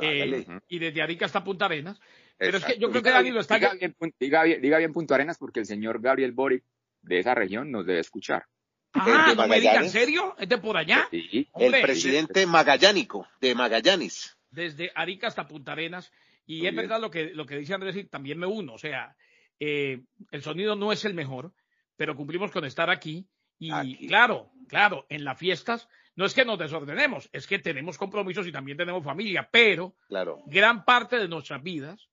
eh, 0.00 0.44
y 0.66 0.80
desde 0.80 1.02
Arica 1.02 1.26
hasta 1.26 1.44
Punta 1.44 1.66
Arenas. 1.66 2.00
Pero 2.38 2.58
es 2.58 2.64
que 2.64 2.78
yo 2.78 2.90
creo 2.90 3.02
que 3.02 3.10
Dani 3.10 3.30
lo 3.30 3.40
está... 3.40 3.56
Diga 3.56 3.74
bien, 3.74 3.94
diga, 4.18 4.44
diga 4.44 4.78
bien 4.78 4.92
Punta 4.92 5.16
Arenas 5.16 5.38
porque 5.38 5.60
el 5.60 5.66
señor 5.66 6.00
Gabriel 6.00 6.32
Boric 6.32 6.64
de 7.02 7.18
esa 7.18 7.34
región 7.34 7.70
nos 7.70 7.84
debe 7.84 8.00
escuchar. 8.00 8.46
Ah, 8.94 9.34
no 9.36 9.48
me 9.48 9.60
diga, 9.60 9.76
¿en 9.76 9.90
serio? 9.90 10.34
¿Es 10.38 10.48
de 10.48 10.58
por 10.58 10.76
allá? 10.76 11.08
Sí. 11.10 11.48
el 11.54 11.82
presidente 11.82 12.46
magallánico 12.46 13.26
de 13.40 13.54
Magallanes. 13.54 14.36
Desde 14.50 14.90
Arica 14.94 15.26
hasta 15.26 15.46
Punta 15.46 15.72
Arenas. 15.72 16.10
Y 16.46 16.66
es 16.66 16.74
verdad 16.74 16.98
lo 17.00 17.10
que, 17.10 17.34
lo 17.34 17.44
que 17.44 17.58
dice 17.58 17.74
Andrés 17.74 17.96
y 17.96 18.04
también 18.04 18.38
me 18.38 18.46
uno. 18.46 18.74
O 18.74 18.78
sea, 18.78 19.14
eh, 19.60 20.00
el 20.30 20.42
sonido 20.42 20.76
no 20.76 20.92
es 20.92 21.04
el 21.04 21.12
mejor, 21.12 21.52
pero 21.96 22.16
cumplimos 22.16 22.50
con 22.50 22.64
estar 22.64 22.88
aquí. 22.88 23.28
Y 23.58 24.06
claro, 24.06 24.50
claro, 24.68 25.04
en 25.10 25.24
las 25.24 25.38
fiestas 25.38 25.88
no 26.14 26.24
es 26.24 26.32
que 26.32 26.44
nos 26.44 26.58
desordenemos, 26.58 27.28
es 27.32 27.46
que 27.46 27.58
tenemos 27.58 27.98
compromisos 27.98 28.46
y 28.46 28.52
también 28.52 28.78
tenemos 28.78 29.04
familia, 29.04 29.48
pero 29.50 29.94
claro. 30.08 30.42
gran 30.46 30.84
parte 30.84 31.16
de 31.16 31.28
nuestras 31.28 31.62
vidas 31.62 32.08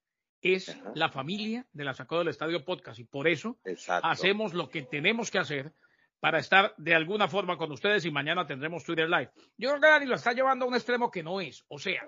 es 0.54 0.78
la 0.94 1.10
familia 1.10 1.66
de 1.74 1.84
la 1.84 1.96
Sacó 1.96 2.20
del 2.20 2.28
Estadio 2.28 2.64
Podcast 2.64 3.00
y 3.00 3.04
por 3.04 3.28
eso 3.28 3.58
hacemos 4.04 4.54
lo 4.54 4.70
que 4.70 4.84
tenemos 4.84 5.32
que 5.32 5.40
hacer 5.40 5.74
para 6.20 6.38
estar 6.38 6.76
de 6.78 6.94
alguna 6.94 7.28
forma 7.28 7.58
con 7.58 7.72
ustedes 7.72 8.06
y 8.06 8.12
mañana 8.12 8.46
tendremos 8.46 8.84
Twitter 8.84 9.10
Live. 9.10 9.32
Yo 9.58 9.70
creo 9.70 9.82
que 9.82 9.88
Dani 9.88 10.06
lo 10.06 10.16
está 10.16 10.34
llevando 10.34 10.66
a 10.66 10.68
un 10.68 10.76
extremo 10.76 11.10
que 11.10 11.24
no 11.24 11.42
es, 11.42 11.66
o 11.68 11.80
sea, 11.80 12.06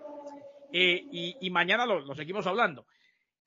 eh, 0.72 1.04
y, 1.42 1.50
mañana 1.50 1.88
lo, 1.88 2.14
seguimos 2.14 2.46
hablando. 2.46 2.86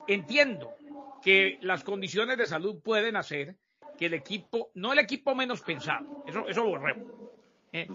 Entiendo 0.09 0.75
que 1.23 1.59
las 1.63 1.85
condiciones 1.85 2.37
de 2.37 2.47
salud 2.47 2.83
pueden 2.83 3.15
hacer 3.15 3.57
que 3.97 4.07
el 4.07 4.15
equipo, 4.15 4.73
no 4.75 4.93
el 4.93 4.99
equipo 4.99 5.37
menos 5.37 5.61
pensado, 5.61 6.25
eso, 6.27 6.49
eso 6.49 6.65
lo 6.65 6.71
borremos, 6.71 7.20
eh, 7.73 7.87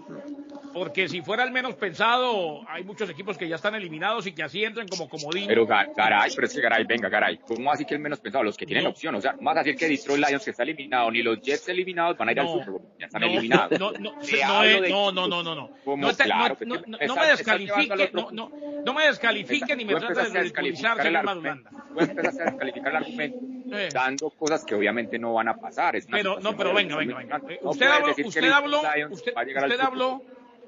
porque 0.72 1.06
si 1.06 1.20
fuera 1.20 1.44
el 1.44 1.50
menos 1.50 1.74
pensado, 1.74 2.66
hay 2.66 2.82
muchos 2.82 3.10
equipos 3.10 3.36
que 3.36 3.46
ya 3.46 3.56
están 3.56 3.74
eliminados 3.74 4.26
y 4.26 4.32
que 4.32 4.42
así 4.42 4.64
entran 4.64 4.88
como 4.88 5.06
comodín. 5.06 5.46
Pero 5.46 5.66
caray, 5.66 6.32
pero 6.34 6.46
es 6.46 6.54
que 6.54 6.62
caray, 6.62 6.84
venga, 6.84 7.10
caray, 7.10 7.38
¿cómo 7.46 7.70
así 7.70 7.84
que 7.84 7.94
el 7.94 8.00
menos 8.00 8.18
pensado? 8.20 8.42
Los 8.42 8.56
que 8.56 8.64
tienen 8.64 8.86
opción, 8.86 9.14
o 9.14 9.20
sea, 9.20 9.36
más 9.38 9.54
así 9.58 9.76
que 9.76 9.86
Detroit 9.86 10.26
Lions 10.26 10.44
que 10.44 10.52
está 10.52 10.62
eliminado, 10.62 11.10
ni 11.10 11.22
los 11.22 11.42
Jets 11.42 11.68
eliminados 11.68 12.16
van 12.16 12.30
a 12.30 12.32
ir 12.32 12.40
al 12.40 12.48
Super 12.48 12.70
Bowl, 12.70 12.82
ya 12.98 13.06
están 13.06 13.22
eliminados. 13.22 13.78
No, 13.78 13.92
no, 13.92 14.14
no, 14.14 15.12
no, 15.12 15.12
no, 15.12 15.28
no, 15.28 15.42
no, 15.42 15.54
no. 15.54 15.70
No, 15.84 17.16
me 17.16 17.26
descalifique, 17.26 18.10
no, 18.14 18.30
no, 18.32 18.50
no 18.82 18.94
me 18.94 19.06
descalifique 19.06 19.76
ni 19.76 19.84
me 19.84 19.96
trate 19.96 20.30
de 20.30 20.74
señor 20.74 21.22
Madulanda. 21.22 21.70
Tú 21.70 22.00
empezaste 22.00 22.42
a 22.42 22.46
descalificar 22.46 22.88
el 22.88 22.96
argumento 22.96 23.55
dando 23.92 24.30
cosas 24.30 24.64
que 24.64 24.74
obviamente 24.74 25.18
no 25.18 25.34
van 25.34 25.48
a 25.48 25.56
pasar. 25.56 25.96
Pero, 26.10 26.40
no, 26.40 26.56
pero 26.56 26.74
venga, 26.74 26.96
venga, 26.96 27.16
venga. 27.16 27.40
Usted 27.62 27.86
habló, 27.86 28.14
usted 28.24 28.50
habló, 28.50 28.82
usted 29.10 29.32
usted 29.36 29.80
habló, 29.80 30.22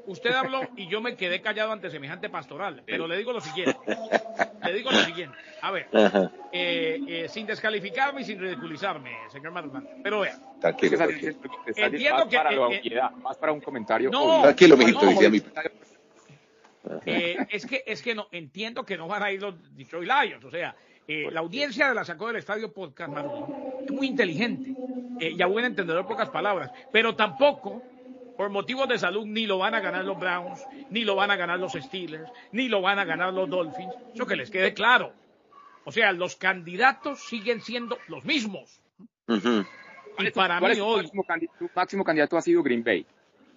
usted 0.06 0.32
habló 0.32 0.60
y 0.76 0.88
yo 0.88 1.00
me 1.00 1.16
quedé 1.16 1.40
callado 1.40 1.72
ante 1.72 1.90
semejante 1.90 2.28
pastoral. 2.28 2.82
Pero 2.86 3.06
le 3.06 3.16
digo 3.16 3.32
lo 3.32 3.40
siguiente. 3.40 3.76
Le 4.64 4.72
digo 4.74 4.90
lo 4.90 4.98
siguiente. 4.98 5.36
A 5.62 5.70
ver, 5.70 5.88
eh, 6.52 7.00
eh, 7.06 7.28
sin 7.28 7.46
descalificarme 7.46 8.22
y 8.22 8.24
sin 8.24 8.38
ridiculizarme, 8.38 9.16
señor 9.30 9.52
Madurán. 9.52 9.88
Pero 10.02 10.20
vea. 10.20 10.38
Entiendo 11.76 12.28
que. 12.28 12.36
Para 12.36 12.50
eh, 12.50 13.00
más 13.22 13.36
para 13.36 13.52
un 13.52 13.60
comentario. 13.60 14.10
No, 14.10 14.42
tranquilo, 14.42 14.76
mijito, 14.76 15.06
decía 15.06 15.30
mi. 15.30 15.42
es 17.06 17.66
que 17.66 17.82
es 17.86 18.02
que 18.02 18.14
no 18.14 18.28
entiendo 18.32 18.84
que 18.84 18.96
no 18.96 19.08
van 19.08 19.22
a 19.22 19.30
ir 19.30 19.40
los 19.40 19.54
Detroit 19.76 20.10
Lions, 20.10 20.44
o 20.44 20.50
sea, 20.50 20.74
la 21.08 21.40
audiencia 21.40 21.88
de 21.88 21.94
la 21.94 22.04
sacó 22.04 22.26
del 22.26 22.36
estadio 22.36 22.72
podcast 22.72 23.12
es 23.84 23.90
muy 23.90 24.06
inteligente 24.06 24.74
y 25.18 25.40
a 25.40 25.46
buen 25.46 25.64
entendedor 25.64 26.06
pocas 26.06 26.28
palabras, 26.28 26.70
pero 26.92 27.16
tampoco 27.16 27.82
por 28.36 28.50
motivos 28.50 28.88
de 28.88 28.98
salud 28.98 29.26
ni 29.26 29.46
lo 29.46 29.58
van 29.58 29.74
a 29.74 29.80
ganar 29.80 30.04
los 30.04 30.18
Browns, 30.18 30.64
ni 30.90 31.02
lo 31.04 31.16
van 31.16 31.30
a 31.30 31.36
ganar 31.36 31.58
los 31.58 31.72
Steelers, 31.72 32.30
ni 32.52 32.68
lo 32.68 32.80
van 32.80 32.98
a 32.98 33.04
ganar 33.04 33.32
los 33.32 33.50
Dolphins. 33.50 33.92
Eso 34.14 34.26
que 34.26 34.36
les 34.36 34.50
quede 34.50 34.74
claro. 34.74 35.12
O 35.84 35.90
sea, 35.90 36.12
los 36.12 36.36
candidatos 36.36 37.20
siguen 37.20 37.62
siendo 37.62 37.98
los 38.06 38.24
mismos. 38.24 38.80
Y 39.26 40.30
para 40.30 40.60
mí 40.60 40.78
hoy... 40.80 41.10
Tu 41.58 41.70
máximo, 41.74 42.04
candidato 42.04 42.36
ha 42.36 42.42
sido 42.42 42.62
Green 42.62 42.84
Bay. 42.84 43.06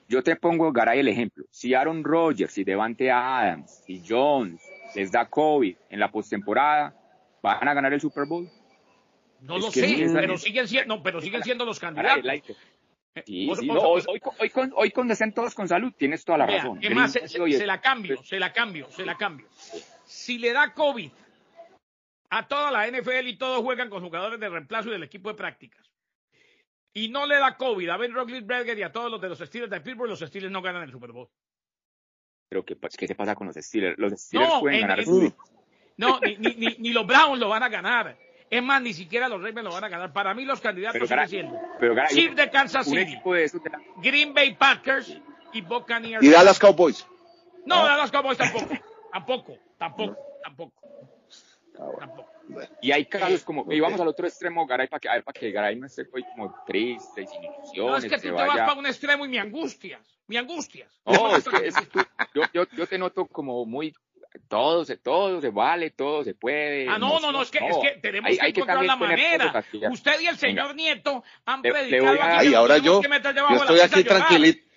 Yo 0.07 0.23
te 0.23 0.35
pongo, 0.35 0.71
Garay, 0.71 1.01
el 1.01 1.09
ejemplo. 1.09 1.45
Si 1.51 1.73
Aaron 1.73 2.03
Rodgers, 2.03 2.53
si 2.53 2.63
Devante 2.63 3.11
Adams, 3.11 3.83
si 3.85 4.01
Jones 4.07 4.61
les 4.95 5.11
da 5.11 5.29
COVID 5.29 5.75
en 5.89 5.99
la 5.99 6.11
postemporada, 6.11 6.95
¿van 7.41 7.67
a 7.67 7.73
ganar 7.73 7.93
el 7.93 8.01
Super 8.01 8.25
Bowl? 8.25 8.49
No 9.41 9.57
lo 9.57 9.71
sé, 9.71 10.07
pero 10.13 10.37
siguen, 10.37 10.67
siendo, 10.67 11.01
pero 11.01 11.19
siguen 11.19 11.43
siendo 11.43 11.65
los 11.65 11.79
candidatos. 11.79 12.55
Sí, 13.25 13.49
hoy, 13.49 14.49
con, 14.51 14.71
hoy 14.73 14.91
todos 15.33 15.53
con 15.53 15.67
salud, 15.67 15.91
tienes 15.97 16.23
toda 16.23 16.37
la 16.37 16.47
razón. 16.47 16.79
Es 16.81 16.95
más, 16.95 17.11
se, 17.11 17.65
la 17.65 17.81
cambio, 17.81 18.23
se 18.23 18.39
la 18.39 18.53
cambio, 18.53 18.89
se 18.89 19.03
la 19.03 19.17
cambio. 19.17 19.47
Si 20.05 20.37
le 20.37 20.53
da 20.53 20.73
COVID 20.73 21.11
a 22.29 22.47
toda 22.47 22.71
la 22.71 22.87
NFL 22.87 23.27
y 23.27 23.37
todos 23.37 23.61
juegan 23.63 23.89
con 23.89 24.01
jugadores 24.01 24.39
de 24.39 24.47
reemplazo 24.47 24.89
y 24.89 24.91
del 24.93 25.03
equipo 25.03 25.29
de 25.29 25.35
prácticas, 25.35 25.91
y 26.93 27.09
no 27.09 27.25
le 27.25 27.35
da 27.35 27.57
COVID 27.57 27.89
a 27.89 27.97
Ben 27.97 28.13
Roethlisberger 28.13 28.77
y 28.77 28.83
a 28.83 28.91
todos 28.91 29.11
los 29.11 29.19
de 29.19 29.29
los 29.29 29.39
Steelers 29.39 29.71
de 29.71 29.81
Pittsburgh, 29.81 30.09
los 30.09 30.19
Steelers 30.19 30.51
no 30.51 30.61
ganan 30.61 30.83
el 30.83 30.91
Super 30.91 31.11
Bowl. 31.11 31.27
Pero 32.47 32.63
¿qué, 32.63 32.77
qué 32.97 33.07
se 33.07 33.15
pasa 33.15 33.35
con 33.35 33.47
los 33.47 33.55
Steelers? 33.57 33.97
Los 33.97 34.13
Steelers 34.21 34.59
pueden 34.59 34.81
ganar. 34.81 34.99
No, 35.97 36.19
ni, 36.19 36.35
ni, 36.37 36.75
ni, 36.77 36.89
los 36.89 37.05
Browns 37.05 37.39
lo 37.39 37.49
van 37.49 37.63
a 37.63 37.69
ganar. 37.69 38.17
Es 38.49 38.61
más, 38.61 38.81
ni 38.81 38.93
siquiera 38.93 39.29
los 39.29 39.41
Ravens 39.41 39.63
lo 39.63 39.71
van 39.71 39.83
a 39.85 39.89
ganar. 39.89 40.11
Para 40.11 40.33
mí 40.33 40.43
los 40.43 40.59
candidatos 40.59 41.07
siguen 41.07 41.27
siendo 41.27 41.59
Chiefs 42.09 42.35
de 42.35 42.49
Kansas 42.49 42.85
City, 42.85 43.17
Green 43.97 44.33
Bay 44.33 44.55
Packers 44.55 45.17
y 45.53 45.61
Buccaneers. 45.61 46.23
¿Y 46.23 46.29
Dallas 46.29 46.59
Cowboys? 46.59 47.07
No, 47.65 47.85
Dallas 47.85 48.11
Cowboys 48.11 48.37
tampoco. 48.37 48.77
Tampoco, 49.11 49.57
tampoco, 49.77 50.17
tampoco. 50.43 50.81
Y 52.81 52.91
hay 52.91 53.05
casos 53.05 53.43
como, 53.43 53.71
y 53.71 53.79
vamos 53.79 53.99
al 53.99 54.07
otro 54.07 54.27
extremo, 54.27 54.65
Garay, 54.65 54.87
para 54.87 54.99
que, 54.99 55.09
a 55.09 55.13
ver, 55.13 55.23
para 55.23 55.39
que 55.39 55.51
Garay 55.51 55.75
no 55.77 55.85
esté 55.85 56.05
hoy 56.11 56.23
como 56.35 56.53
triste, 56.65 57.25
sin 57.27 57.43
ilusiones. 57.43 57.91
No, 57.91 57.97
es 57.97 58.03
que 58.05 58.15
tú 58.17 58.21
te 58.21 58.31
vas 58.31 58.57
para 58.57 58.73
un 58.73 58.85
extremo 58.85 59.25
y 59.25 59.29
me 59.29 59.39
angustias, 59.39 60.01
me 60.27 60.37
angustias. 60.37 61.01
No, 61.05 61.35
es 61.35 61.45
que, 61.45 61.71
yo, 62.33 62.43
yo, 62.53 62.63
yo 62.75 62.87
te 62.87 62.97
noto 62.97 63.25
como 63.27 63.65
muy 63.65 63.93
todo 64.47 64.85
se, 64.85 64.97
todo 64.97 65.41
se 65.41 65.49
vale, 65.49 65.91
todo 65.91 66.23
se 66.23 66.33
puede. 66.33 66.87
Ah, 66.89 66.97
no, 66.97 67.19
no, 67.19 67.31
no, 67.31 67.41
es 67.41 67.51
que, 67.51 67.59
es 67.59 67.77
que 67.77 67.99
tenemos 68.01 68.37
que 68.37 68.47
encontrar 68.47 68.83
la 68.85 68.95
manera. 68.95 69.63
Usted 69.89 70.21
y 70.21 70.27
el 70.27 70.37
señor 70.37 70.75
Nieto 70.75 71.23
han 71.45 71.61
predicado 71.61 72.17
aquí. 72.21 72.53
ahora 72.53 72.77
yo, 72.77 73.01
yo 73.01 73.55
estoy 73.55 73.79
aquí 73.79 74.03
tranquilito. 74.03 74.71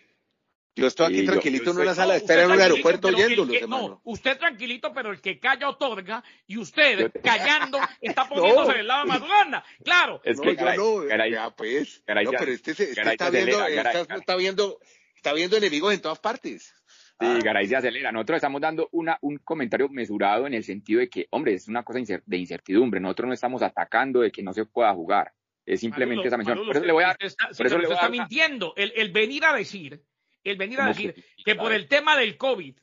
Yo 0.77 0.89
estoy 0.89 1.07
aquí 1.07 1.25
tranquilito 1.25 1.71
en 1.71 1.79
una 1.79 1.95
sala 1.95 2.15
de 2.15 2.19
espera 2.19 2.45
en 2.45 2.51
un 2.51 2.61
aeropuerto 2.61 3.09
oyéndolo. 3.09 3.53
No, 3.69 4.01
usted 4.05 4.37
tranquilito, 4.37 4.93
pero 4.93 5.13
el 5.13 5.21
que 5.21 5.39
calla 5.39 5.69
otorga 5.69 6.25
y 6.49 6.59
usted 6.59 7.13
callando 7.23 7.79
está 8.01 8.29
poniéndose 8.29 8.73
en 8.73 8.79
el 8.81 8.89
lado 8.89 9.05
de 9.05 9.09
Maduranda. 9.09 9.65
Claro. 9.85 10.21
Es 10.25 10.41
que 10.41 10.55
no, 10.55 11.05
no, 11.05 11.55
pues. 11.57 12.03
no, 12.07 12.31
pero 12.33 12.51
este, 12.51 12.73
este 12.73 12.91
está, 12.91 13.31
viendo, 13.31 13.65
está, 13.67 14.35
viendo, 14.37 14.81
está 15.15 15.33
viendo 15.33 15.57
enemigos 15.57 15.95
en 15.95 16.01
todas 16.01 16.19
partes. 16.19 16.75
Sí, 17.21 17.27
ah. 17.27 17.39
Garay 17.43 17.67
se 17.67 17.77
acelera. 17.77 18.11
Nosotros 18.11 18.37
estamos 18.37 18.61
dando 18.61 18.89
una, 18.93 19.19
un 19.21 19.39
comentario 19.39 19.89
mesurado 19.89 20.47
en 20.47 20.55
el 20.55 20.65
sentido 20.65 21.01
de 21.01 21.09
que, 21.09 21.29
hombre, 21.31 21.55
es 21.55 21.69
una 21.69 21.85
cosa 21.85 22.01
de 22.27 22.37
incertidumbre. 22.37 23.01
Nosotros 23.01 23.29
no 23.29 23.35
estamos 23.35 23.63
atacando 23.63 24.21
de 24.21 24.33
que 24.33 24.43
no 24.43 24.53
se 24.53 24.65
pueda 24.67 24.93
jugar. 24.93 25.33
Es 25.65 25.81
simplemente 25.81 26.27
esa 26.27 26.37
mención. 26.37 26.59
por 26.67 26.77
eso 26.77 26.85
le 26.85 26.93
voy 26.93 27.05
a 27.05 27.09
dar. 27.09 27.19
por 27.57 27.67
eso 27.67 27.79
le 27.79 27.89
está 27.89 28.09
mintiendo. 28.09 28.75
El, 28.77 28.93
el, 28.97 29.13
venir 29.13 29.45
a 29.45 29.55
decir, 29.55 30.03
el 30.43 30.57
venir 30.57 30.81
a 30.81 30.89
decir 30.89 31.15
que 31.45 31.55
por 31.55 31.73
el 31.73 31.87
tema 31.89 32.19
del 32.19 32.37
COVID, 32.37 32.77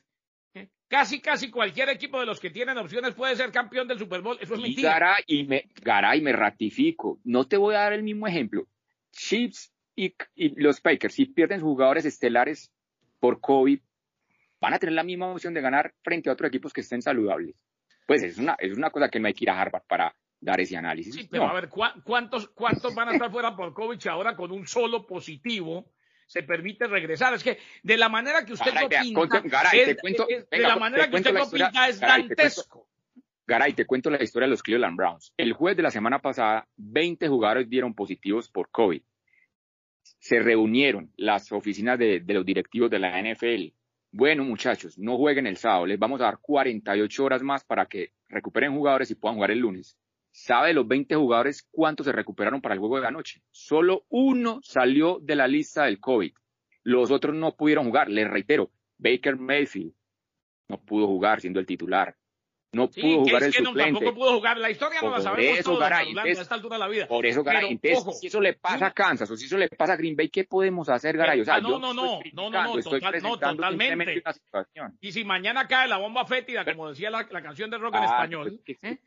¿eh? 0.54 0.68
casi, 0.88 1.20
casi 1.20 1.50
cualquier 1.50 1.90
equipo 1.90 2.18
de 2.18 2.26
los 2.26 2.40
que 2.40 2.50
tienen 2.50 2.78
opciones 2.78 3.14
puede 3.14 3.36
ser 3.36 3.52
campeón 3.52 3.86
del 3.86 3.98
Super 3.98 4.22
Bowl. 4.22 4.38
Eso 4.40 4.54
es 4.54 4.60
mentira. 4.60 4.94
Garay, 4.94 5.24
y 5.26 5.44
me, 5.44 5.68
Garay, 5.82 6.22
me 6.22 6.32
ratifico. 6.32 7.20
No 7.22 7.46
te 7.46 7.56
voy 7.56 7.74
a 7.74 7.80
dar 7.80 7.92
el 7.92 8.02
mismo 8.02 8.26
ejemplo. 8.26 8.66
Chiefs 9.12 9.72
y, 9.94 10.14
y 10.34 10.60
los 10.60 10.80
Packers, 10.80 11.14
si 11.14 11.26
pierden 11.26 11.60
jugadores 11.60 12.06
estelares 12.06 12.72
por 13.20 13.40
COVID, 13.40 13.78
van 14.62 14.74
a 14.74 14.78
tener 14.78 14.94
la 14.94 15.02
misma 15.02 15.26
opción 15.26 15.52
de 15.54 15.60
ganar 15.60 15.92
frente 16.04 16.30
a 16.30 16.34
otros 16.34 16.48
equipos 16.48 16.72
que 16.72 16.82
estén 16.82 17.02
saludables. 17.02 17.56
Pues 18.06 18.22
es 18.22 18.38
una, 18.38 18.54
es 18.60 18.76
una 18.76 18.90
cosa 18.90 19.08
que 19.08 19.18
no 19.18 19.26
hay 19.26 19.34
que 19.34 19.44
ir 19.44 19.50
a 19.50 19.60
Harvard 19.60 19.82
para 19.88 20.14
dar 20.40 20.60
ese 20.60 20.76
análisis. 20.76 21.14
Sí, 21.14 21.28
pero 21.28 21.48
a 21.48 21.52
ver, 21.52 21.68
¿cuántos, 21.68 22.48
¿cuántos 22.48 22.94
van 22.94 23.08
a 23.08 23.12
estar 23.12 23.30
fuera 23.32 23.56
por 23.56 23.74
COVID 23.74 24.06
ahora 24.06 24.36
con 24.36 24.52
un 24.52 24.66
solo 24.66 25.06
positivo? 25.06 25.92
se 26.24 26.44
permite 26.44 26.86
regresar. 26.86 27.34
Es 27.34 27.44
que 27.44 27.58
de 27.82 27.98
la 27.98 28.08
manera 28.08 28.42
que 28.46 28.54
usted 28.54 28.72
lo 28.72 28.88
pinta, 28.88 29.42
de 30.50 30.58
la 30.60 30.76
manera 30.76 31.10
que 31.10 31.16
usted 31.16 31.34
lo 31.34 31.50
pinta 31.50 31.88
es 31.88 32.00
dantesco. 32.00 32.88
Garay, 33.46 33.74
te 33.74 33.84
cuento 33.84 34.08
la 34.08 34.22
historia 34.22 34.46
de 34.46 34.52
los 34.52 34.62
Cleveland 34.62 34.96
Browns. 34.96 35.34
El 35.36 35.52
jueves 35.52 35.76
de 35.76 35.82
la 35.82 35.90
semana 35.90 36.20
pasada, 36.20 36.66
20 36.76 37.28
jugadores 37.28 37.68
dieron 37.68 37.94
positivos 37.94 38.48
por 38.48 38.70
COVID. 38.70 39.02
Se 40.20 40.38
reunieron 40.38 41.12
las 41.16 41.52
oficinas 41.52 41.98
de, 41.98 42.20
de 42.20 42.32
los 42.32 42.46
directivos 42.46 42.90
de 42.90 42.98
la 43.00 43.20
NFL 43.20 43.74
bueno, 44.12 44.44
muchachos, 44.44 44.98
no 44.98 45.16
jueguen 45.16 45.46
el 45.46 45.56
sábado, 45.56 45.86
les 45.86 45.98
vamos 45.98 46.20
a 46.20 46.24
dar 46.24 46.38
48 46.38 47.24
horas 47.24 47.42
más 47.42 47.64
para 47.64 47.86
que 47.86 48.12
recuperen 48.28 48.74
jugadores 48.74 49.10
y 49.10 49.14
puedan 49.14 49.36
jugar 49.36 49.50
el 49.50 49.60
lunes. 49.60 49.96
¿Sabe 50.30 50.68
de 50.68 50.74
los 50.74 50.86
20 50.86 51.14
jugadores 51.16 51.66
cuántos 51.70 52.06
se 52.06 52.12
recuperaron 52.12 52.60
para 52.60 52.74
el 52.74 52.78
juego 52.78 52.96
de 52.96 53.02
la 53.02 53.10
noche? 53.10 53.42
Solo 53.50 54.04
uno 54.10 54.60
salió 54.62 55.18
de 55.20 55.34
la 55.34 55.48
lista 55.48 55.84
del 55.84 55.98
COVID. 55.98 56.32
Los 56.82 57.10
otros 57.10 57.34
no 57.34 57.56
pudieron 57.56 57.86
jugar. 57.86 58.10
Les 58.10 58.28
reitero, 58.28 58.70
Baker 58.98 59.36
Mayfield 59.36 59.94
no 60.68 60.78
pudo 60.82 61.06
jugar 61.06 61.40
siendo 61.40 61.60
el 61.60 61.66
titular. 61.66 62.16
No 62.74 62.88
pudo 62.88 63.20
jugar 63.20 63.42
el 63.42 63.52
suplente. 63.52 63.92
tampoco 63.92 64.14
pudo 64.14 64.32
jugar. 64.36 64.56
La 64.56 64.70
historia 64.70 65.02
no 65.02 65.10
la 65.10 65.20
sabemos 65.20 65.58
eso, 65.58 65.72
todos, 65.72 65.80
Garay, 65.80 66.16
a 66.16 66.22
esta 66.24 66.54
altura 66.54 66.76
de 66.76 66.80
la 66.80 66.88
vida. 66.88 67.06
Por 67.06 67.26
eso, 67.26 67.42
Garay, 67.42 67.72
entonces, 67.72 68.18
si 68.18 68.28
eso 68.28 68.40
le 68.40 68.54
pasa 68.54 68.86
a 68.86 68.90
Kansas 68.92 69.30
o 69.30 69.36
si 69.36 69.44
eso 69.44 69.58
le 69.58 69.68
pasa 69.68 69.92
a 69.92 69.96
Green 69.96 70.16
Bay, 70.16 70.30
¿qué 70.30 70.44
podemos 70.44 70.88
hacer, 70.88 71.18
Garay? 71.18 71.42
O 71.42 71.44
sea, 71.44 71.60
no, 71.60 71.78
no, 71.78 71.92
no, 71.92 72.20
no, 72.32 72.50
no, 72.50 72.74
no, 72.74 72.82
total, 72.82 73.22
no, 73.22 73.38
totalmente. 73.38 74.22
Y 75.02 75.12
si 75.12 75.22
mañana 75.22 75.68
cae 75.68 75.86
la 75.86 75.98
bomba 75.98 76.24
fétida, 76.24 76.64
como 76.64 76.88
decía 76.88 77.10
la, 77.10 77.28
la 77.30 77.42
canción 77.42 77.68
de 77.68 77.76
rock 77.76 77.96
en 77.96 78.04
ah, 78.04 78.06
español. 78.06 78.60
Es 78.66 78.78
que, 78.78 78.88
¿eh? 78.88 78.98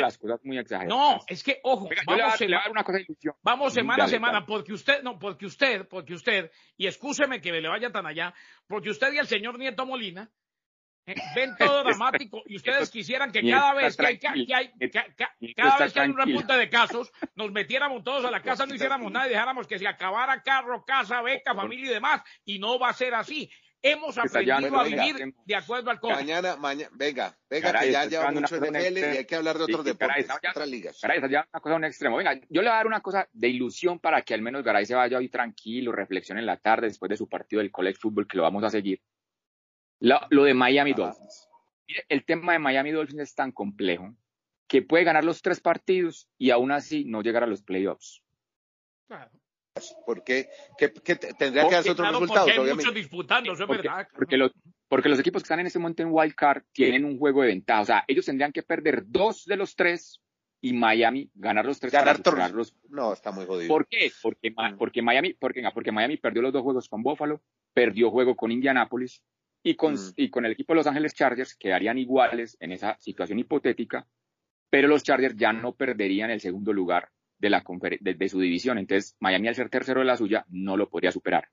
las 0.00 0.18
cosas 0.18 0.40
muy 0.42 0.58
exageradas. 0.58 0.88
No, 0.88 1.20
es 1.28 1.44
que, 1.44 1.60
ojo, 1.62 1.88
vamos, 2.04 2.40
le 2.40 2.56
a, 2.56 2.70
una 2.70 2.82
cosa 2.82 2.98
de 2.98 3.04
ilusión. 3.04 3.34
vamos 3.42 3.72
semana 3.72 4.04
a 4.04 4.08
semana, 4.08 4.44
porque 4.44 4.72
usted, 4.72 5.00
no, 5.04 5.20
porque 5.20 5.46
usted, 5.46 5.86
porque 5.86 6.14
usted, 6.14 6.50
y 6.76 6.88
escúcheme 6.88 7.40
que 7.40 7.52
me 7.52 7.60
le 7.60 7.68
vaya 7.68 7.92
tan 7.92 8.04
allá, 8.04 8.34
porque 8.66 8.90
usted 8.90 9.12
y 9.12 9.18
el 9.18 9.28
señor 9.28 9.60
Nieto 9.60 9.86
Molina, 9.86 10.28
ven 11.06 11.56
todo 11.58 11.84
dramático 11.84 12.42
y 12.46 12.56
ustedes 12.56 12.90
quisieran 12.90 13.32
que 13.32 13.48
cada 13.48 13.74
vez 13.74 13.96
que 13.96 14.06
hay, 14.06 14.46
cada 15.54 15.78
vez 15.78 15.92
que 15.92 16.00
hay 16.00 16.10
un 16.10 16.16
repunte 16.16 16.52
de 16.54 16.68
casos 16.68 17.12
nos 17.34 17.50
metiéramos 17.52 18.02
todos 18.04 18.24
a 18.24 18.30
la 18.30 18.42
casa, 18.42 18.66
no 18.66 18.74
hiciéramos 18.74 19.10
nada 19.10 19.26
y 19.26 19.30
dejáramos 19.30 19.66
que 19.66 19.78
se 19.78 19.86
acabara 19.86 20.42
carro, 20.42 20.84
casa, 20.84 21.22
beca, 21.22 21.54
familia 21.54 21.90
y 21.90 21.94
demás 21.94 22.22
y 22.44 22.58
no 22.58 22.78
va 22.78 22.90
a 22.90 22.94
ser 22.94 23.14
así. 23.14 23.50
Hemos 23.84 24.16
aprendido 24.16 24.78
a 24.78 24.84
vivir 24.84 25.34
de 25.44 25.56
acuerdo 25.56 25.90
al 25.90 25.98
COVID. 25.98 26.14
Mañana, 26.14 26.54
mañana, 26.54 26.88
venga, 26.94 27.36
venga, 27.50 27.80
que 27.80 27.90
ya 27.90 28.04
lleva 28.04 28.30
mucho 28.30 28.56
NFL 28.58 28.98
y 28.98 29.02
hay 29.02 29.24
que 29.24 29.34
hablar 29.34 29.58
de 29.58 29.64
otros 29.64 29.84
deportes, 29.84 30.28
otras 30.30 30.68
ligas. 30.68 31.00
Garay, 31.02 31.20
ya 31.28 31.48
una 31.52 31.60
cosa 31.60 31.74
un 31.74 31.84
extremo. 31.84 32.16
Venga, 32.16 32.34
yo 32.48 32.62
le 32.62 32.68
voy 32.68 32.74
a 32.74 32.76
dar 32.76 32.86
una 32.86 33.00
cosa 33.00 33.28
de 33.32 33.48
ilusión 33.48 33.98
para 33.98 34.22
que 34.22 34.34
al 34.34 34.40
menos 34.40 34.62
Garay 34.62 34.86
se 34.86 34.94
vaya 34.94 35.18
hoy 35.18 35.28
tranquilo, 35.28 35.90
reflexione 35.90 36.40
en 36.40 36.46
la 36.46 36.58
tarde 36.58 36.86
después 36.86 37.10
de 37.10 37.16
su 37.16 37.28
partido 37.28 37.60
del 37.60 37.72
college 37.72 37.98
football 38.00 38.28
que 38.28 38.36
lo 38.36 38.44
vamos 38.44 38.62
a 38.62 38.70
seguir. 38.70 39.02
Lo, 40.02 40.44
de 40.44 40.54
Miami 40.54 40.94
Dolphins. 40.94 41.48
el 42.08 42.24
tema 42.24 42.52
de 42.52 42.58
Miami 42.58 42.90
Dolphins 42.90 43.20
es 43.20 43.34
tan 43.34 43.52
complejo 43.52 44.14
que 44.66 44.82
puede 44.82 45.04
ganar 45.04 45.24
los 45.24 45.42
tres 45.42 45.60
partidos 45.60 46.28
y 46.38 46.50
aún 46.50 46.72
así 46.72 47.04
no 47.04 47.22
llegar 47.22 47.44
a 47.44 47.46
los 47.46 47.62
playoffs. 47.62 48.22
Claro. 49.06 49.30
¿Por 50.04 50.24
qué? 50.24 50.48
tendría 51.38 51.68
que 51.68 51.76
hacer 51.76 51.92
otros 51.92 52.08
resultados, 52.08 52.50
porque 52.56 52.70
hay 52.70 52.76
muchos 52.76 52.94
disputando, 52.94 53.52
eso 53.52 53.62
es 53.62 53.68
verdad. 53.68 54.08
Porque 54.14 54.36
los, 54.36 54.52
porque 54.88 55.08
los 55.08 55.18
equipos 55.20 55.42
que 55.42 55.46
están 55.46 55.60
en 55.60 55.66
este 55.66 55.78
momento 55.78 56.02
en 56.02 56.08
Wild 56.10 56.34
Card 56.34 56.64
tienen 56.72 57.04
un 57.04 57.18
juego 57.18 57.42
de 57.42 57.48
ventaja. 57.48 57.80
O 57.80 57.84
sea, 57.84 58.04
ellos 58.08 58.26
tendrían 58.26 58.52
que 58.52 58.62
perder 58.62 59.04
dos 59.06 59.44
de 59.44 59.56
los 59.56 59.76
tres 59.76 60.20
y 60.60 60.72
Miami 60.72 61.30
ganar 61.34 61.64
los 61.64 61.80
tres 61.80 61.92
ganar 61.92 62.22
para 62.22 62.50
No, 62.88 63.12
está 63.12 63.30
muy 63.30 63.46
jodido. 63.46 63.68
¿Por 63.68 63.86
qué? 63.86 64.10
Porque, 64.22 64.50
mm. 64.50 64.76
porque, 64.78 65.00
Miami, 65.00 65.34
porque, 65.34 65.62
porque 65.72 65.92
Miami 65.92 66.16
perdió 66.16 66.42
los 66.42 66.52
dos 66.52 66.62
juegos 66.62 66.88
con 66.88 67.02
Buffalo, 67.02 67.42
perdió 67.72 68.10
juego 68.10 68.36
con 68.36 68.50
Indianapolis 68.52 69.22
y 69.62 69.74
con, 69.76 69.96
y 70.16 70.28
con 70.30 70.44
el 70.44 70.52
equipo 70.52 70.72
de 70.72 70.78
Los 70.78 70.86
Ángeles 70.86 71.14
Chargers 71.14 71.54
quedarían 71.54 71.98
iguales 71.98 72.56
en 72.60 72.72
esa 72.72 72.96
situación 72.98 73.38
hipotética, 73.38 74.06
pero 74.70 74.88
los 74.88 75.02
Chargers 75.02 75.36
ya 75.36 75.52
no 75.52 75.74
perderían 75.74 76.30
el 76.30 76.40
segundo 76.40 76.72
lugar 76.72 77.08
de, 77.38 77.50
la 77.50 77.62
de, 78.00 78.28
su 78.28 78.40
división. 78.40 78.78
Entonces, 78.78 79.16
Miami, 79.20 79.48
al 79.48 79.54
ser 79.54 79.68
tercero 79.68 80.00
de 80.00 80.06
la 80.06 80.16
suya, 80.16 80.44
no 80.48 80.76
lo 80.76 80.88
podría 80.88 81.12
superar. 81.12 81.48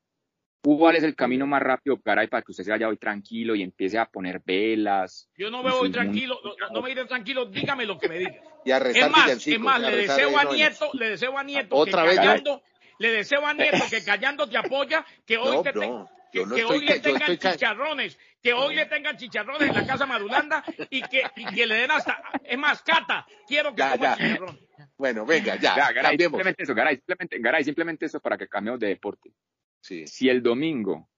¿Cuál 0.62 0.98
es 0.98 1.04
el 1.04 1.16
camino 1.16 1.48
más 1.48 1.62
rápido, 1.62 2.00
Garay, 2.04 2.28
para 2.28 2.44
que 2.44 2.52
usted 2.52 2.66
se 2.66 2.72
vaya 2.72 2.90
hoy 2.90 2.98
tranquilo 2.98 3.56
y 3.56 3.64
empiece 3.64 3.98
a 3.98 4.06
poner 4.06 4.42
velas? 4.46 5.30
Yo 5.38 5.50
no 5.50 5.64
me 5.64 5.72
voy 5.72 5.90
tranquilo, 5.90 6.38
no, 6.74 6.82
me 6.82 6.92
iré 6.92 7.06
tranquilo, 7.06 7.46
dígame 7.46 7.86
lo 7.86 7.98
que 7.98 8.10
me 8.10 8.20
diga. 8.20 8.36
Y 8.66 8.72
a 8.72 8.78
es 8.78 9.10
más, 9.10 9.48
es 9.48 9.60
más, 9.60 9.80
le 9.80 9.96
deseo 9.96 10.38
a 10.38 10.44
Nieto, 10.44 10.90
le 10.92 11.10
deseo 11.12 11.38
a 11.38 11.44
Nieto 11.44 11.86
que 11.86 11.92
callando, 11.92 12.62
le 13.00 13.10
deseo 13.10 13.46
a 13.46 13.54
Nieto 13.54 13.86
que 13.90 14.04
callando 14.04 14.50
te 14.50 14.58
apoya, 14.58 15.06
que 15.26 15.38
hoy 15.38 15.64
te, 15.64 15.72
que, 16.32 16.40
hoy 16.42 16.86
le 16.86 17.00
tengan 17.00 17.38
chicharrones, 17.38 18.18
que 18.42 18.54
hoy 18.54 18.76
le 18.76 18.86
tengan 18.86 19.18
chicharrones 19.18 19.70
en 19.70 19.76
la 19.76 19.86
casa 19.86 20.06
Madulanda 20.06 20.64
y 20.90 21.02
que, 21.02 21.24
que 21.54 21.66
le 21.66 21.76
den 21.76 21.92
hasta, 21.92 22.22
es 22.44 22.58
más, 22.58 22.82
Cata, 22.82 23.26
quiero 23.48 23.74
que 23.74 23.82
coma 23.82 24.16
chicharrón. 24.18 24.60
Bueno, 24.98 25.26
venga, 25.26 25.56
ya, 25.56 25.76
ya 25.76 25.92
Garay, 25.92 26.18
simplemente 26.18 26.64
eso, 26.64 26.76
Garay, 26.76 26.96
simplemente, 26.98 27.40
Garay, 27.40 27.64
simplemente 27.64 28.06
eso 28.06 28.20
para 28.20 28.38
que 28.38 28.48
cambiemos 28.48 28.80
de 28.80 28.88
deporte. 28.88 29.32
Sí. 29.82 30.06
Si 30.08 30.30
el 30.30 30.44
domingo 30.44 31.10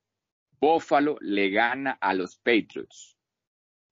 Buffalo 0.60 1.18
le 1.22 1.50
gana 1.50 1.98
a 2.00 2.14
los 2.14 2.38
Patriots 2.38 3.18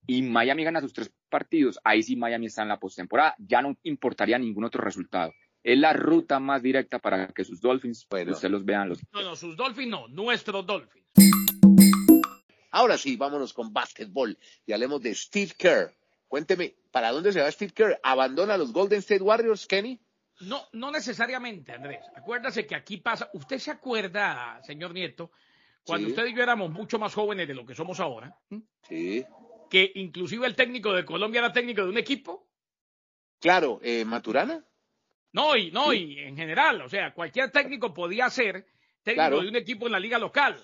y 0.06 0.22
Miami 0.22 0.64
gana 0.64 0.82
sus 0.82 0.94
tres 0.94 1.12
partidos, 1.30 1.80
ahí 1.84 2.04
sí 2.04 2.16
Miami 2.16 2.48
está 2.48 2.62
en 2.64 2.70
la 2.70 2.80
postemporada, 2.80 3.36
ya 3.40 3.62
no 3.62 3.78
importaría 3.84 4.38
ningún 4.38 4.64
otro 4.64 4.84
resultado 4.84 5.34
es 5.64 5.78
la 5.78 5.94
ruta 5.94 6.40
más 6.40 6.62
directa 6.62 7.00
para 7.00 7.28
que 7.28 7.44
sus 7.44 7.62
Dolphins, 7.62 8.08
bueno. 8.10 8.32
usted 8.32 8.50
los 8.50 8.66
vean. 8.66 8.90
Los... 8.90 9.00
No, 9.12 9.22
no, 9.22 9.36
sus 9.36 9.56
Dolphins 9.56 9.90
no, 9.90 10.08
nuestros 10.08 10.66
Dolphins. 10.66 11.06
Ahora 12.72 12.98
sí, 12.98 13.16
vámonos 13.16 13.54
con 13.54 13.74
básquetbol 13.74 14.38
y 14.66 14.74
hablemos 14.74 15.02
de 15.02 15.16
Steve 15.16 15.54
Kerr. 15.58 15.94
Cuénteme, 16.28 16.76
¿para 16.92 17.12
dónde 17.12 17.34
se 17.34 17.42
va 17.42 17.52
Steve 17.52 17.74
Kerr? 17.74 18.00
¿Abandona 18.04 18.58
los 18.58 18.72
Golden 18.72 19.00
State 19.00 19.24
Warriors, 19.24 19.66
Kenny? 19.66 20.00
No, 20.42 20.68
no 20.74 20.92
necesariamente, 20.92 21.74
Andrés. 21.74 22.06
Acuérdase 22.16 22.66
que 22.66 22.76
aquí 22.76 22.98
pasa. 22.98 23.30
Usted 23.34 23.58
se 23.58 23.72
acuerda, 23.72 24.62
señor 24.64 24.94
Nieto, 24.94 25.32
cuando 25.84 26.08
usted 26.08 26.28
y 26.28 26.36
yo 26.36 26.44
éramos 26.44 26.70
mucho 26.72 27.00
más 27.00 27.14
jóvenes 27.14 27.48
de 27.48 27.56
lo 27.56 27.66
que 27.66 27.76
somos 27.76 28.00
ahora. 28.00 28.38
Sí. 28.88 29.26
Que 29.70 29.92
inclusive 29.96 30.46
el 30.46 30.56
técnico 30.56 30.94
de 30.94 31.04
Colombia 31.04 31.40
era 31.40 31.52
técnico 31.52 31.84
de 31.84 31.90
un 31.90 31.98
equipo. 31.98 32.48
Claro, 33.40 33.80
eh, 33.82 34.06
Maturana. 34.06 34.64
No, 35.32 35.56
y 35.56 35.72
no, 35.72 35.94
y 35.94 36.20
en 36.20 36.36
general, 36.36 36.82
o 36.82 36.90
sea, 36.90 37.14
cualquier 37.14 37.52
técnico 37.52 37.94
podía 37.94 38.30
ser 38.30 38.66
técnico 39.04 39.42
de 39.42 39.50
un 39.50 39.56
equipo 39.56 39.86
en 39.86 39.92
la 39.92 40.00
liga 40.00 40.18
local. 40.18 40.56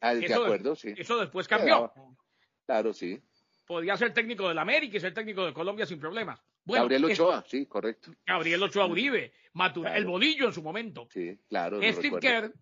Ah, 0.00 0.14
de 0.14 0.32
acuerdo, 0.32 0.74
sí. 0.74 0.92
Eso 0.96 1.18
después 1.18 1.48
cambió. 1.48 1.92
Claro, 2.66 2.92
sí. 2.92 3.20
Podía 3.66 3.96
ser 3.96 4.12
técnico 4.12 4.48
del 4.48 4.58
América 4.58 4.96
y 4.96 5.00
ser 5.00 5.14
técnico 5.14 5.46
de 5.46 5.52
Colombia 5.52 5.86
sin 5.86 5.98
problemas. 5.98 6.42
Gabriel 6.64 7.04
Ochoa, 7.06 7.44
sí, 7.46 7.66
correcto. 7.66 8.12
Gabriel 8.26 8.62
Ochoa 8.62 8.86
Uribe, 8.86 9.32
el 9.94 10.04
bolillo 10.04 10.46
en 10.46 10.52
su 10.52 10.62
momento. 10.62 11.08
Sí, 11.10 11.38
claro. 11.48 11.80
Steve 11.82 12.20
Kerr 12.20 12.52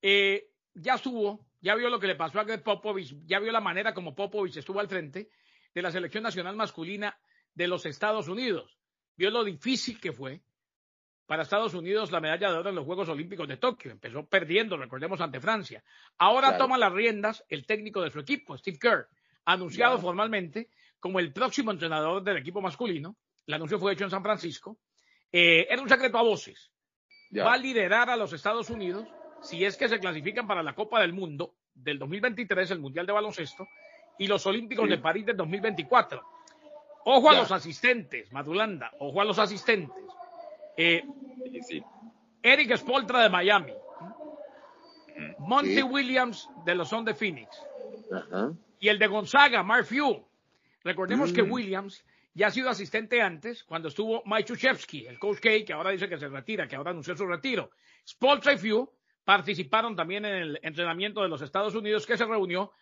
eh, 0.00 0.50
ya 0.74 0.94
estuvo, 0.94 1.46
ya 1.60 1.74
vio 1.74 1.88
lo 1.88 2.00
que 2.00 2.06
le 2.06 2.16
pasó 2.16 2.40
a 2.40 2.44
Greg 2.44 2.62
Popovich, 2.62 3.14
ya 3.24 3.38
vio 3.38 3.52
la 3.52 3.60
manera 3.60 3.94
como 3.94 4.14
Popovich 4.14 4.56
estuvo 4.56 4.80
al 4.80 4.88
frente 4.88 5.30
de 5.74 5.82
la 5.82 5.90
selección 5.90 6.22
nacional 6.22 6.56
masculina 6.56 7.16
de 7.54 7.68
los 7.68 7.86
Estados 7.86 8.28
Unidos. 8.28 8.78
Vio 9.16 9.30
lo 9.30 9.44
difícil 9.44 10.00
que 10.00 10.12
fue 10.12 10.40
para 11.26 11.44
Estados 11.44 11.74
Unidos 11.74 12.10
la 12.10 12.20
medalla 12.20 12.50
de 12.50 12.58
oro 12.58 12.70
en 12.70 12.74
los 12.74 12.84
Juegos 12.84 13.08
Olímpicos 13.08 13.48
de 13.48 13.56
Tokio. 13.56 13.90
Empezó 13.90 14.26
perdiendo, 14.26 14.76
recordemos, 14.76 15.20
ante 15.20 15.40
Francia. 15.40 15.82
Ahora 16.18 16.58
toma 16.58 16.76
las 16.78 16.92
riendas 16.92 17.44
el 17.48 17.64
técnico 17.66 18.02
de 18.02 18.10
su 18.10 18.20
equipo, 18.20 18.56
Steve 18.56 18.78
Kerr, 18.78 19.08
anunciado 19.44 19.98
formalmente 19.98 20.68
como 21.00 21.20
el 21.20 21.32
próximo 21.32 21.70
entrenador 21.70 22.22
del 22.22 22.36
equipo 22.36 22.60
masculino. 22.60 23.16
El 23.46 23.54
anuncio 23.54 23.78
fue 23.78 23.92
hecho 23.92 24.04
en 24.04 24.10
San 24.10 24.22
Francisco. 24.22 24.78
Eh, 25.30 25.66
era 25.70 25.80
un 25.80 25.88
secreto 25.88 26.18
a 26.18 26.22
voces. 26.22 26.70
Va 27.34 27.54
a 27.54 27.58
liderar 27.58 28.10
a 28.10 28.16
los 28.16 28.32
Estados 28.32 28.68
Unidos 28.68 29.08
si 29.40 29.64
es 29.64 29.76
que 29.76 29.88
se 29.88 29.98
clasifican 29.98 30.46
para 30.46 30.62
la 30.62 30.74
Copa 30.74 31.00
del 31.00 31.12
Mundo 31.12 31.56
del 31.74 31.98
2023, 31.98 32.70
el 32.72 32.80
Mundial 32.80 33.06
de 33.06 33.12
Baloncesto, 33.12 33.66
y 34.18 34.26
los 34.26 34.46
Olímpicos 34.46 34.88
de 34.88 34.98
París 34.98 35.26
del 35.26 35.36
2024. 35.36 36.22
Ojo 37.04 37.30
a 37.30 37.34
los 37.34 37.50
asistentes, 37.50 38.32
Madulanda, 38.32 38.92
ojo 38.98 39.20
a 39.20 39.24
los 39.24 39.38
asistentes. 39.38 40.04
Eh, 40.76 41.02
Eric 42.42 42.76
Spoltra 42.76 43.22
de 43.22 43.28
Miami. 43.28 43.72
Monty 45.38 45.82
Williams 45.82 46.48
de 46.64 46.74
los 46.74 46.88
Son 46.88 47.04
de 47.04 47.14
Phoenix. 47.14 47.48
Y 48.80 48.88
el 48.88 48.98
de 48.98 49.06
Gonzaga, 49.06 49.62
Mark 49.62 49.86
Few. 49.86 50.24
Recordemos 50.84 51.32
que 51.32 51.42
mm. 51.42 51.52
Williams 51.52 52.04
ya 52.34 52.48
ha 52.48 52.50
sido 52.50 52.70
asistente 52.70 53.20
antes, 53.20 53.62
cuando 53.64 53.88
estuvo 53.88 54.22
Mike 54.24 54.44
Chuchevsky, 54.44 55.06
el 55.06 55.18
coach 55.18 55.38
K, 55.38 55.50
que 55.66 55.72
ahora 55.72 55.90
dice 55.90 56.08
que 56.08 56.18
se 56.18 56.28
retira, 56.28 56.66
que 56.66 56.76
ahora 56.76 56.90
anunció 56.90 57.16
su 57.16 57.26
retiro. 57.26 57.70
Spoltra 58.08 58.54
y 58.54 58.58
Few 58.58 58.90
participaron 59.24 59.94
también 59.94 60.24
en 60.24 60.34
el 60.34 60.60
entrenamiento 60.62 61.22
de 61.22 61.28
los 61.28 61.42
Estados 61.42 61.74
Unidos, 61.74 62.06
que 62.06 62.16
se 62.16 62.24
reunió 62.24 62.72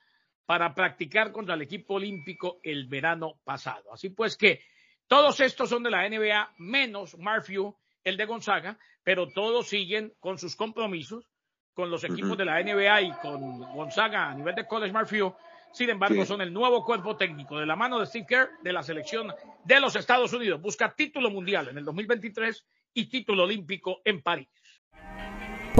para 0.50 0.74
practicar 0.74 1.30
contra 1.30 1.54
el 1.54 1.62
equipo 1.62 1.94
olímpico 1.94 2.58
el 2.64 2.88
verano 2.88 3.38
pasado. 3.44 3.92
Así 3.92 4.10
pues 4.10 4.36
que 4.36 4.60
todos 5.06 5.38
estos 5.38 5.68
son 5.68 5.84
de 5.84 5.92
la 5.92 6.08
NBA, 6.08 6.54
menos 6.58 7.16
Mark 7.18 7.44
Few, 7.44 7.72
el 8.02 8.16
de 8.16 8.24
Gonzaga, 8.24 8.76
pero 9.04 9.28
todos 9.28 9.68
siguen 9.68 10.12
con 10.18 10.38
sus 10.38 10.56
compromisos 10.56 11.30
con 11.72 11.88
los 11.88 12.02
equipos 12.02 12.36
de 12.36 12.46
la 12.46 12.60
NBA 12.60 13.02
y 13.02 13.12
con 13.22 13.60
Gonzaga 13.60 14.28
a 14.28 14.34
nivel 14.34 14.56
de 14.56 14.66
College 14.66 14.92
Mark 14.92 15.06
Few 15.06 15.32
sin 15.70 15.88
embargo, 15.88 16.26
son 16.26 16.40
el 16.40 16.52
nuevo 16.52 16.84
cuerpo 16.84 17.16
técnico 17.16 17.56
de 17.56 17.66
la 17.66 17.76
mano 17.76 18.00
de 18.00 18.06
Steve 18.06 18.26
Kerr 18.28 18.50
de 18.60 18.72
la 18.72 18.82
selección 18.82 19.32
de 19.64 19.80
los 19.80 19.94
Estados 19.94 20.32
Unidos. 20.32 20.60
Busca 20.60 20.92
título 20.96 21.30
mundial 21.30 21.68
en 21.68 21.78
el 21.78 21.84
2023 21.84 22.66
y 22.94 23.08
título 23.08 23.44
olímpico 23.44 24.00
en 24.04 24.20
París. 24.20 24.48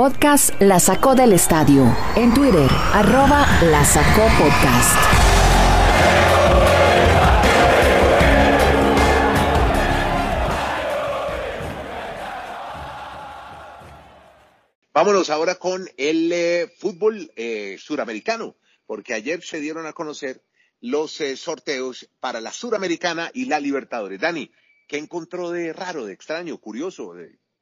Podcast 0.01 0.59
La 0.63 0.81
Sacó 0.81 1.15
del 1.15 1.35
Estadio. 1.35 1.95
En 2.17 2.33
Twitter, 2.33 2.71
arroba 2.95 3.47
La 3.65 3.85
Sacó 3.85 4.23
Podcast. 4.39 4.97
Vámonos 14.95 15.29
ahora 15.29 15.57
con 15.57 15.87
el 15.99 16.33
eh, 16.33 16.73
fútbol 16.79 17.31
eh, 17.37 17.77
suramericano 17.79 18.57
porque 18.87 19.13
ayer 19.13 19.43
se 19.43 19.61
dieron 19.61 19.85
a 19.85 19.93
conocer 19.93 20.43
los 20.81 21.21
eh, 21.21 21.37
sorteos 21.37 22.09
para 22.21 22.41
la 22.41 22.53
Suramericana 22.53 23.31
y 23.35 23.45
la 23.45 23.61
Libertadores. 23.61 24.19
Dani, 24.19 24.51
¿qué 24.89 24.97
encontró 24.97 25.51
de 25.51 25.75
raro, 25.75 26.07
de 26.07 26.15
extraño, 26.15 26.57
curioso? 26.57 27.13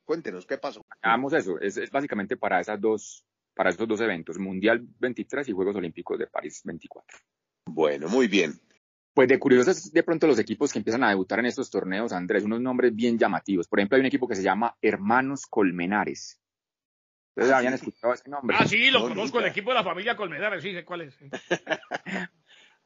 Cuéntenos, 0.09 0.47
¿qué 0.47 0.57
pasó? 0.57 0.81
Hagamos 1.03 1.35
eso, 1.35 1.61
es, 1.61 1.91
básicamente 1.91 2.39
para 2.39 2.61
esas 2.61 2.81
dos, 2.81 3.27
para 3.53 3.69
estos 3.69 3.87
dos 3.87 4.01
eventos, 4.01 4.39
Mundial 4.39 4.83
23 4.99 5.47
y 5.51 5.53
Juegos 5.53 5.77
Olímpicos 5.77 6.19
de 6.19 6.27
París 6.27 6.63
24. 6.65 7.19
Bueno, 7.67 8.09
muy 8.09 8.27
bien. 8.27 8.59
Pues 9.13 9.29
de 9.29 9.39
curiosos 9.39 9.93
de 9.93 10.03
pronto 10.03 10.27
los 10.27 10.39
equipos 10.39 10.73
que 10.73 10.79
empiezan 10.79 11.05
a 11.05 11.11
debutar 11.11 11.41
en 11.41 11.45
estos 11.45 11.71
torneos, 11.71 12.15
Andrés, 12.15 12.45
unos 12.45 12.63
nombres 12.63 12.95
bien 12.95 13.19
llamativos. 13.19 13.69
Por 13.69 13.81
ejemplo, 13.81 13.97
hay 13.97 14.01
un 14.01 14.07
equipo 14.07 14.27
que 14.27 14.35
se 14.35 14.43
llama 14.43 14.79
Hermanos 14.81 15.45
Colmenares. 15.45 16.41
Ustedes 17.37 17.53
habían 17.53 17.75
escuchado 17.75 18.15
ese 18.15 18.31
nombre. 18.31 18.57
Ah, 18.59 18.67
sí, 18.67 18.91
lo 18.91 19.07
conozco, 19.07 19.41
el 19.41 19.47
equipo 19.49 19.73
de 19.73 19.75
la 19.75 19.85
familia 19.85 20.17
Colmenares, 20.17 20.63
sí 20.63 20.73
sé 20.73 20.87
cuál 20.87 21.03
es. 21.03 21.19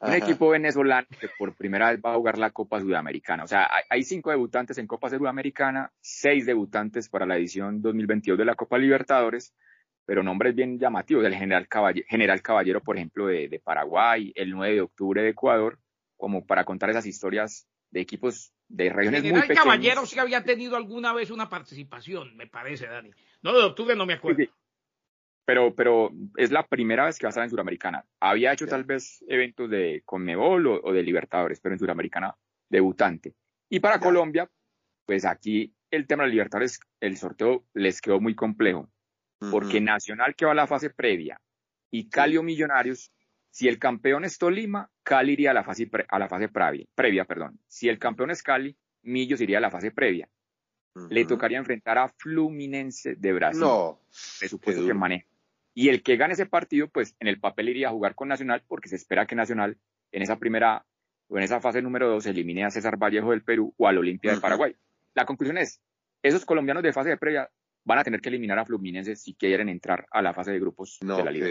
un 0.02 0.14
equipo 0.14 0.48
venezolano 0.48 1.06
que 1.20 1.28
por 1.38 1.54
primera 1.54 1.90
vez 1.90 2.00
va 2.04 2.12
a 2.12 2.16
jugar 2.16 2.36
la 2.36 2.50
Copa 2.50 2.80
Sudamericana. 2.80 3.44
O 3.44 3.48
sea, 3.48 3.70
hay, 3.88 4.02
cinco 4.02 4.30
debutantes 4.30 4.78
en 4.78 4.86
Copa 4.86 5.08
Sudamericana, 5.08 5.92
seis 6.00 6.44
debutantes 6.44 7.08
para 7.08 7.24
la 7.24 7.36
edición 7.36 7.80
2022 7.80 8.36
de 8.36 8.44
la 8.44 8.56
Copa 8.56 8.78
Libertadores, 8.78 9.54
pero 10.04 10.22
nombres 10.22 10.54
bien 10.54 10.78
llamativos. 10.78 11.24
El 11.24 11.34
General 11.34 11.68
Caballero, 11.68 12.06
General 12.08 12.42
Caballero 12.42 12.80
por 12.80 12.96
ejemplo, 12.96 13.26
de, 13.26 13.48
de, 13.48 13.60
Paraguay, 13.60 14.32
el 14.34 14.50
9 14.50 14.74
de 14.74 14.80
octubre 14.80 15.22
de 15.22 15.28
Ecuador, 15.28 15.78
como 16.16 16.44
para 16.44 16.64
contar 16.64 16.90
esas 16.90 17.06
historias 17.06 17.68
de 17.90 18.00
equipos 18.00 18.52
de 18.68 18.90
regiones 18.90 19.22
muy 19.22 19.40
pequeñas. 19.40 19.64
Caballero 19.64 20.06
sí 20.06 20.18
había 20.18 20.42
tenido 20.42 20.76
alguna 20.76 21.12
vez 21.12 21.30
una 21.30 21.48
participación, 21.48 22.36
me 22.36 22.48
parece, 22.48 22.86
Dani. 22.86 23.10
No, 23.42 23.52
de 23.52 23.64
octubre 23.64 23.94
no 23.94 24.06
me 24.06 24.14
acuerdo. 24.14 24.44
Pero, 25.44 25.74
pero 25.74 26.10
es 26.36 26.50
la 26.52 26.66
primera 26.66 27.06
vez 27.06 27.18
que 27.18 27.26
va 27.26 27.28
a 27.28 27.30
estar 27.30 27.44
en 27.44 27.50
Suramericana. 27.50 28.04
Había 28.20 28.52
hecho 28.52 28.66
tal 28.66 28.84
vez 28.84 29.24
eventos 29.26 29.68
de 29.68 30.02
Conmebol 30.04 30.66
o, 30.66 30.92
de 30.92 31.02
Libertadores, 31.02 31.60
pero 31.60 31.74
en 31.74 31.78
Suramericana 31.80 32.36
debutante. 32.68 33.34
Y 33.68 33.80
para 33.80 33.98
Colombia, 33.98 34.48
pues 35.04 35.24
aquí 35.24 35.74
el 35.90 36.06
tema 36.06 36.24
de 36.24 36.30
Libertadores, 36.30 36.78
el 37.00 37.16
sorteo 37.16 37.64
les 37.74 38.00
quedó 38.00 38.20
muy 38.20 38.34
complejo, 38.34 38.88
porque 39.50 39.80
Nacional 39.80 40.36
que 40.36 40.46
va 40.46 40.52
a 40.52 40.54
la 40.54 40.66
fase 40.66 40.90
previa 40.90 41.40
y 41.90 42.08
Cali 42.08 42.36
o 42.36 42.42
Millonarios, 42.42 43.12
si 43.50 43.68
el 43.68 43.78
campeón 43.78 44.24
es 44.24 44.38
Tolima, 44.38 44.90
Cali 45.02 45.32
iría 45.32 45.50
a 45.50 45.54
la 45.54 45.64
fase, 45.64 45.90
a 46.08 46.18
la 46.18 46.28
fase 46.28 46.48
previa, 46.48 46.86
previa, 46.94 47.24
perdón. 47.24 47.58
Si 47.66 47.88
el 47.88 47.98
campeón 47.98 48.30
es 48.30 48.42
Cali, 48.42 48.76
Millos 49.02 49.40
iría 49.40 49.58
a 49.58 49.60
la 49.60 49.70
fase 49.70 49.90
previa 49.90 50.28
le 51.08 51.24
tocaría 51.24 51.58
enfrentar 51.58 51.98
a 51.98 52.08
Fluminense 52.08 53.14
de 53.16 53.32
Brasil. 53.32 53.60
No. 53.60 54.00
Presupuesto 54.38 54.86
que 54.86 54.94
maneja. 54.94 55.26
Y 55.74 55.88
el 55.88 56.02
que 56.02 56.16
gane 56.16 56.34
ese 56.34 56.46
partido, 56.46 56.88
pues 56.88 57.16
en 57.20 57.28
el 57.28 57.40
papel 57.40 57.70
iría 57.70 57.88
a 57.88 57.92
jugar 57.92 58.14
con 58.14 58.28
Nacional, 58.28 58.62
porque 58.66 58.88
se 58.88 58.96
espera 58.96 59.26
que 59.26 59.34
Nacional 59.34 59.78
en 60.12 60.22
esa 60.22 60.38
primera 60.38 60.84
o 61.28 61.38
en 61.38 61.44
esa 61.44 61.60
fase 61.60 61.80
número 61.80 62.08
dos 62.08 62.26
elimine 62.26 62.64
a 62.64 62.70
César 62.70 62.98
Vallejo 62.98 63.30
del 63.30 63.42
Perú 63.42 63.74
o 63.78 63.88
al 63.88 63.98
Olimpia 63.98 64.34
de 64.34 64.40
Paraguay. 64.40 64.76
La 65.14 65.24
conclusión 65.24 65.56
es, 65.56 65.80
esos 66.22 66.44
colombianos 66.44 66.82
de 66.82 66.92
fase 66.92 67.08
de 67.08 67.16
previa 67.16 67.50
van 67.84 67.98
a 67.98 68.04
tener 68.04 68.20
que 68.20 68.28
eliminar 68.28 68.58
a 68.58 68.64
Fluminense 68.64 69.16
si 69.16 69.34
quieren 69.34 69.68
entrar 69.68 70.06
a 70.10 70.22
la 70.22 70.34
fase 70.34 70.52
de 70.52 70.60
grupos 70.60 70.98
de 71.00 71.24
la 71.24 71.30
Liga. 71.30 71.48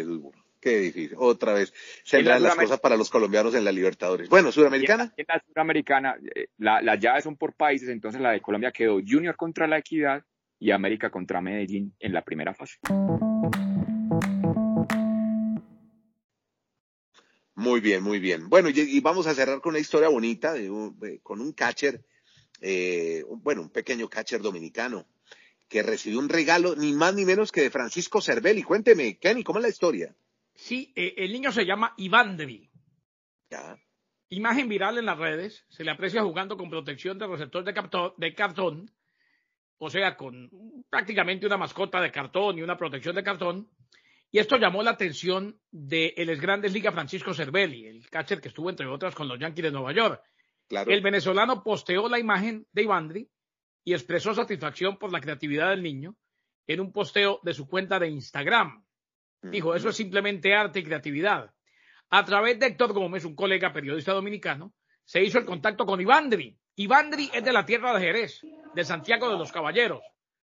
Qué 0.59 0.77
difícil. 0.77 1.15
Otra 1.17 1.53
vez. 1.53 1.73
Se 2.03 2.21
dan 2.21 2.43
las 2.43 2.55
cosas 2.55 2.79
para 2.79 2.95
los 2.95 3.09
colombianos 3.09 3.55
en 3.55 3.65
la 3.65 3.71
Libertadores. 3.71 4.29
Bueno, 4.29 4.51
Sudamericana. 4.51 5.11
En 5.17 5.25
la 5.27 5.43
Sudamericana, 5.45 6.15
eh, 6.35 6.49
la, 6.57 6.81
las 6.83 6.99
llaves 6.99 7.23
son 7.23 7.35
por 7.35 7.53
países, 7.55 7.89
entonces 7.89 8.21
la 8.21 8.31
de 8.31 8.41
Colombia 8.41 8.71
quedó 8.71 8.99
Junior 9.05 9.35
contra 9.35 9.65
la 9.65 9.79
Equidad 9.79 10.23
y 10.59 10.69
América 10.69 11.09
contra 11.09 11.41
Medellín 11.41 11.95
en 11.99 12.13
la 12.13 12.21
primera 12.21 12.53
fase. 12.53 12.77
Muy 17.61 17.79
bien, 17.79 18.01
muy 18.01 18.17
bien. 18.17 18.49
Bueno, 18.49 18.69
y, 18.69 18.99
vamos 19.01 19.27
a 19.27 19.35
cerrar 19.35 19.61
con 19.61 19.71
una 19.71 19.79
historia 19.79 20.09
bonita 20.09 20.53
de 20.53 21.19
con 21.21 21.39
un 21.39 21.53
catcher, 21.53 22.03
eh, 22.59 23.23
bueno, 23.27 23.61
un 23.61 23.69
pequeño 23.69 24.09
catcher 24.09 24.41
dominicano 24.41 25.05
que 25.69 25.83
recibió 25.83 26.17
un 26.17 26.27
regalo 26.27 26.75
ni 26.75 26.91
más 26.93 27.13
ni 27.13 27.23
menos 27.23 27.51
que 27.51 27.61
de 27.61 27.69
Francisco 27.69 28.19
Cervelli. 28.19 28.63
Cuénteme, 28.63 29.19
Kenny, 29.19 29.43
¿cómo 29.43 29.59
es 29.59 29.63
la 29.63 29.69
historia? 29.69 30.15
Sí, 30.55 30.91
eh, 30.95 31.13
el 31.17 31.31
niño 31.31 31.51
se 31.51 31.63
llama 31.63 31.93
Iván 31.97 32.35
Devi. 32.35 32.67
Imagen 34.29 34.67
viral 34.67 34.97
en 34.97 35.05
las 35.05 35.19
redes, 35.19 35.63
se 35.69 35.83
le 35.83 35.91
aprecia 35.91 36.23
jugando 36.23 36.57
con 36.57 36.69
protección 36.69 37.19
de 37.19 37.27
receptor 37.27 37.63
de, 37.63 37.73
de 38.17 38.33
cartón, 38.33 38.91
o 39.77 39.89
sea, 39.91 40.17
con 40.17 40.49
prácticamente 40.89 41.45
una 41.45 41.57
mascota 41.57 42.01
de 42.01 42.11
cartón 42.11 42.57
y 42.57 42.63
una 42.63 42.77
protección 42.77 43.15
de 43.15 43.23
cartón. 43.23 43.69
Y 44.31 44.39
esto 44.39 44.57
llamó 44.57 44.81
la 44.81 44.91
atención 44.91 45.59
de 45.71 46.13
el 46.15 46.35
Grandes 46.39 46.71
Liga 46.71 46.93
Francisco 46.93 47.33
Cervelli, 47.33 47.85
el 47.85 48.09
catcher 48.09 48.39
que 48.39 48.47
estuvo 48.47 48.69
entre 48.69 48.87
otras 48.87 49.13
con 49.13 49.27
los 49.27 49.37
Yankees 49.37 49.63
de 49.63 49.71
Nueva 49.71 49.91
York. 49.91 50.23
El 50.69 51.01
venezolano 51.01 51.61
posteó 51.63 52.07
la 52.07 52.17
imagen 52.17 52.65
de 52.71 52.83
Ivandri 52.83 53.29
y 53.83 53.93
expresó 53.93 54.33
satisfacción 54.33 54.97
por 54.97 55.11
la 55.11 55.19
creatividad 55.19 55.71
del 55.71 55.83
niño 55.83 56.15
en 56.65 56.79
un 56.79 56.93
posteo 56.93 57.41
de 57.43 57.53
su 57.53 57.67
cuenta 57.67 57.99
de 57.99 58.07
Instagram. 58.07 58.85
Dijo, 59.41 59.75
eso 59.75 59.89
es 59.89 59.95
simplemente 59.95 60.53
arte 60.53 60.79
y 60.79 60.83
creatividad. 60.83 61.51
A 62.09 62.23
través 62.23 62.57
de 62.59 62.67
Héctor 62.67 62.93
Gómez, 62.93 63.25
un 63.25 63.35
colega 63.35 63.73
periodista 63.73 64.13
dominicano, 64.13 64.73
se 65.03 65.21
hizo 65.21 65.39
el 65.39 65.45
contacto 65.45 65.85
con 65.85 65.99
Ivandri. 65.99 66.57
Ivandri 66.75 67.29
es 67.33 67.43
de 67.43 67.51
la 67.51 67.65
tierra 67.65 67.93
de 67.93 67.99
Jerez, 67.99 68.41
de 68.73 68.83
Santiago 68.85 69.29
de 69.29 69.37
los 69.37 69.51
Caballeros. 69.51 70.01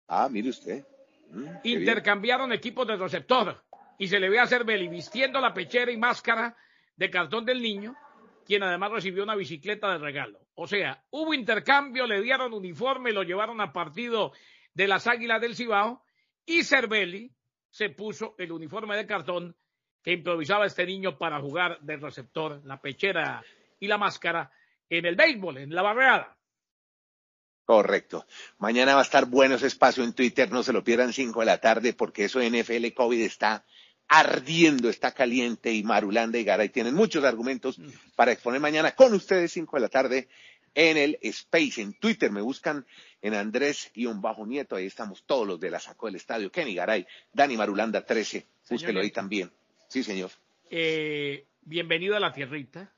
Ah, 0.08 0.30
mire 0.32 0.50
usted. 0.50 0.86
Mm, 1.32 1.48
Intercambiaron 1.64 2.54
equipos 2.54 2.88
de 2.88 2.96
receptor 2.96 3.64
y 3.98 4.08
se 4.08 4.20
le 4.20 4.30
ve 4.30 4.40
a 4.40 4.48
Cervelli 4.48 4.88
vistiendo 4.88 5.40
la 5.40 5.54
pechera 5.54 5.92
y 5.92 5.98
máscara 5.98 6.56
de 6.96 7.10
cartón 7.10 7.46
del 7.46 7.62
niño, 7.62 7.96
quien 8.46 8.64
además 8.64 8.92
recibió 8.92 9.24
una 9.24 9.36
bicicleta 9.36 9.92
de 9.92 9.98
regalo. 9.98 10.40
O 10.56 10.68
sea, 10.68 11.04
hubo 11.10 11.34
intercambio, 11.34 12.06
le 12.06 12.22
dieron 12.22 12.54
uniforme, 12.54 13.12
lo 13.12 13.24
llevaron 13.24 13.62
a 13.62 13.74
partido 13.74 14.34
de 14.74 14.88
las 14.88 15.08
Águilas 15.08 15.42
del 15.42 15.56
Cibao 15.56 16.04
y 16.46 16.64
Cervelli 16.64 17.32
se 17.70 17.90
puso 17.90 18.36
el 18.38 18.52
uniforme 18.52 18.96
de 18.96 19.08
cartón 19.08 19.56
que 20.04 20.12
improvisaba 20.12 20.66
este 20.66 20.86
niño 20.86 21.18
para 21.18 21.40
jugar 21.40 21.80
de 21.82 21.98
receptor, 21.98 22.62
la 22.66 22.82
pechera 22.82 23.42
y 23.80 23.88
la 23.88 23.98
máscara 23.98 24.52
en 24.90 25.06
el 25.06 25.16
béisbol, 25.16 25.58
en 25.58 25.74
la 25.74 25.82
barreada. 25.82 26.38
Correcto. 27.66 28.26
Mañana 28.58 28.94
va 28.94 29.00
a 29.00 29.04
estar 29.04 29.26
bueno 29.26 29.56
ese 29.56 29.68
espacio 29.68 30.04
en 30.04 30.14
Twitter, 30.14 30.52
no 30.52 30.64
se 30.64 30.74
lo 30.74 30.84
pierdan 30.84 31.14
cinco 31.14 31.40
de 31.40 31.46
la 31.46 31.60
tarde 31.60 31.94
porque 31.94 32.26
eso 32.26 32.42
NFL 32.42 32.92
COVID 32.94 33.22
está 33.22 33.66
ardiendo, 34.08 34.90
está 34.90 35.12
caliente 35.12 35.74
y 35.74 35.84
Marulanda 35.84 36.38
y 36.38 36.44
Garay 36.44 36.70
tienen 36.70 36.94
muchos 36.94 37.24
argumentos 37.24 37.80
mm. 37.80 37.90
para 38.16 38.32
exponer 38.32 38.60
mañana 38.60 38.94
con 38.94 39.14
ustedes 39.14 39.52
cinco 39.52 39.78
de 39.78 39.82
la 39.82 39.90
tarde 39.90 40.28
en 40.76 40.98
el 40.98 41.18
Space. 41.22 41.82
En 41.82 41.94
Twitter 41.94 42.32
me 42.32 42.42
buscan 42.42 42.86
en 43.22 43.34
Andrés-Nieto, 43.34 44.76
ahí 44.76 44.86
estamos 44.86 45.24
todos 45.26 45.48
los 45.48 45.60
de 45.60 45.72
la 45.72 45.80
Sacó 45.80 46.08
del 46.08 46.16
Estadio, 46.16 46.52
Kenny 46.52 46.76
Garay, 46.76 47.06
Dani 47.32 47.58
Marulanda 47.58 48.06
13, 48.06 48.46
búsquelo 48.70 49.02
ahí 49.02 49.12
también. 49.12 49.52
Sí, 49.88 50.04
señor. 50.04 50.32
Eh, 50.70 51.46
bienvenido 51.62 52.16
a 52.16 52.20
la 52.20 52.34
tierrita. 52.34 52.92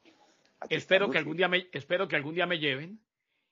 espero 0.69 1.09
que, 1.11 1.17
algún 1.17 1.37
día 1.37 1.47
me, 1.47 1.67
espero 1.71 2.07
que 2.07 2.15
algún 2.15 2.35
día 2.35 2.45
me 2.45 2.59
lleven. 2.59 2.99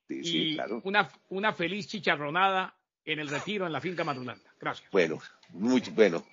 y 0.10 0.58
una, 0.84 1.10
una 1.30 1.54
feliz 1.54 1.88
chicharronada 1.88 2.76
en 3.06 3.20
el 3.20 3.28
retiro 3.28 3.66
en 3.66 3.74
la 3.74 3.82
finca 3.82 4.04
Marulanda. 4.04 4.54
Gracias. 4.60 4.90
Bueno, 4.92 5.20
muy 5.50 5.82
bueno. 5.94 6.26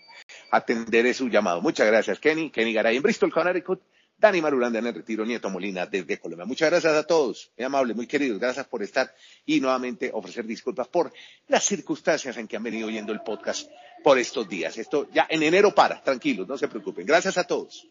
Atenderé 0.50 1.14
su 1.14 1.28
llamado. 1.28 1.60
Muchas 1.60 1.86
gracias, 1.86 2.18
Kenny. 2.18 2.50
Kenny 2.50 2.72
Garay 2.72 2.96
en 2.96 3.02
Bristol, 3.02 3.32
Connecticut. 3.32 3.80
Dani 4.20 4.42
Marulanda 4.42 4.78
en 4.78 4.86
el 4.86 4.94
retiro, 4.94 5.24
Nieto 5.24 5.48
Molina 5.48 5.86
desde 5.86 6.18
Colombia. 6.18 6.44
Muchas 6.44 6.68
gracias 6.68 6.92
a 6.92 7.04
todos, 7.04 7.50
muy 7.56 7.64
amables, 7.64 7.96
muy 7.96 8.06
queridos, 8.06 8.38
gracias 8.38 8.66
por 8.66 8.82
estar 8.82 9.14
y 9.46 9.60
nuevamente 9.60 10.10
ofrecer 10.12 10.44
disculpas 10.44 10.88
por 10.88 11.10
las 11.48 11.64
circunstancias 11.64 12.36
en 12.36 12.46
que 12.46 12.56
han 12.56 12.62
venido 12.62 12.88
oyendo 12.88 13.14
el 13.14 13.22
podcast 13.22 13.70
por 14.04 14.18
estos 14.18 14.46
días. 14.46 14.76
Esto 14.76 15.08
ya 15.10 15.26
en 15.30 15.42
enero 15.42 15.74
para, 15.74 16.02
tranquilos, 16.02 16.46
no 16.46 16.58
se 16.58 16.68
preocupen. 16.68 17.06
Gracias 17.06 17.38
a 17.38 17.44
todos. 17.44 17.88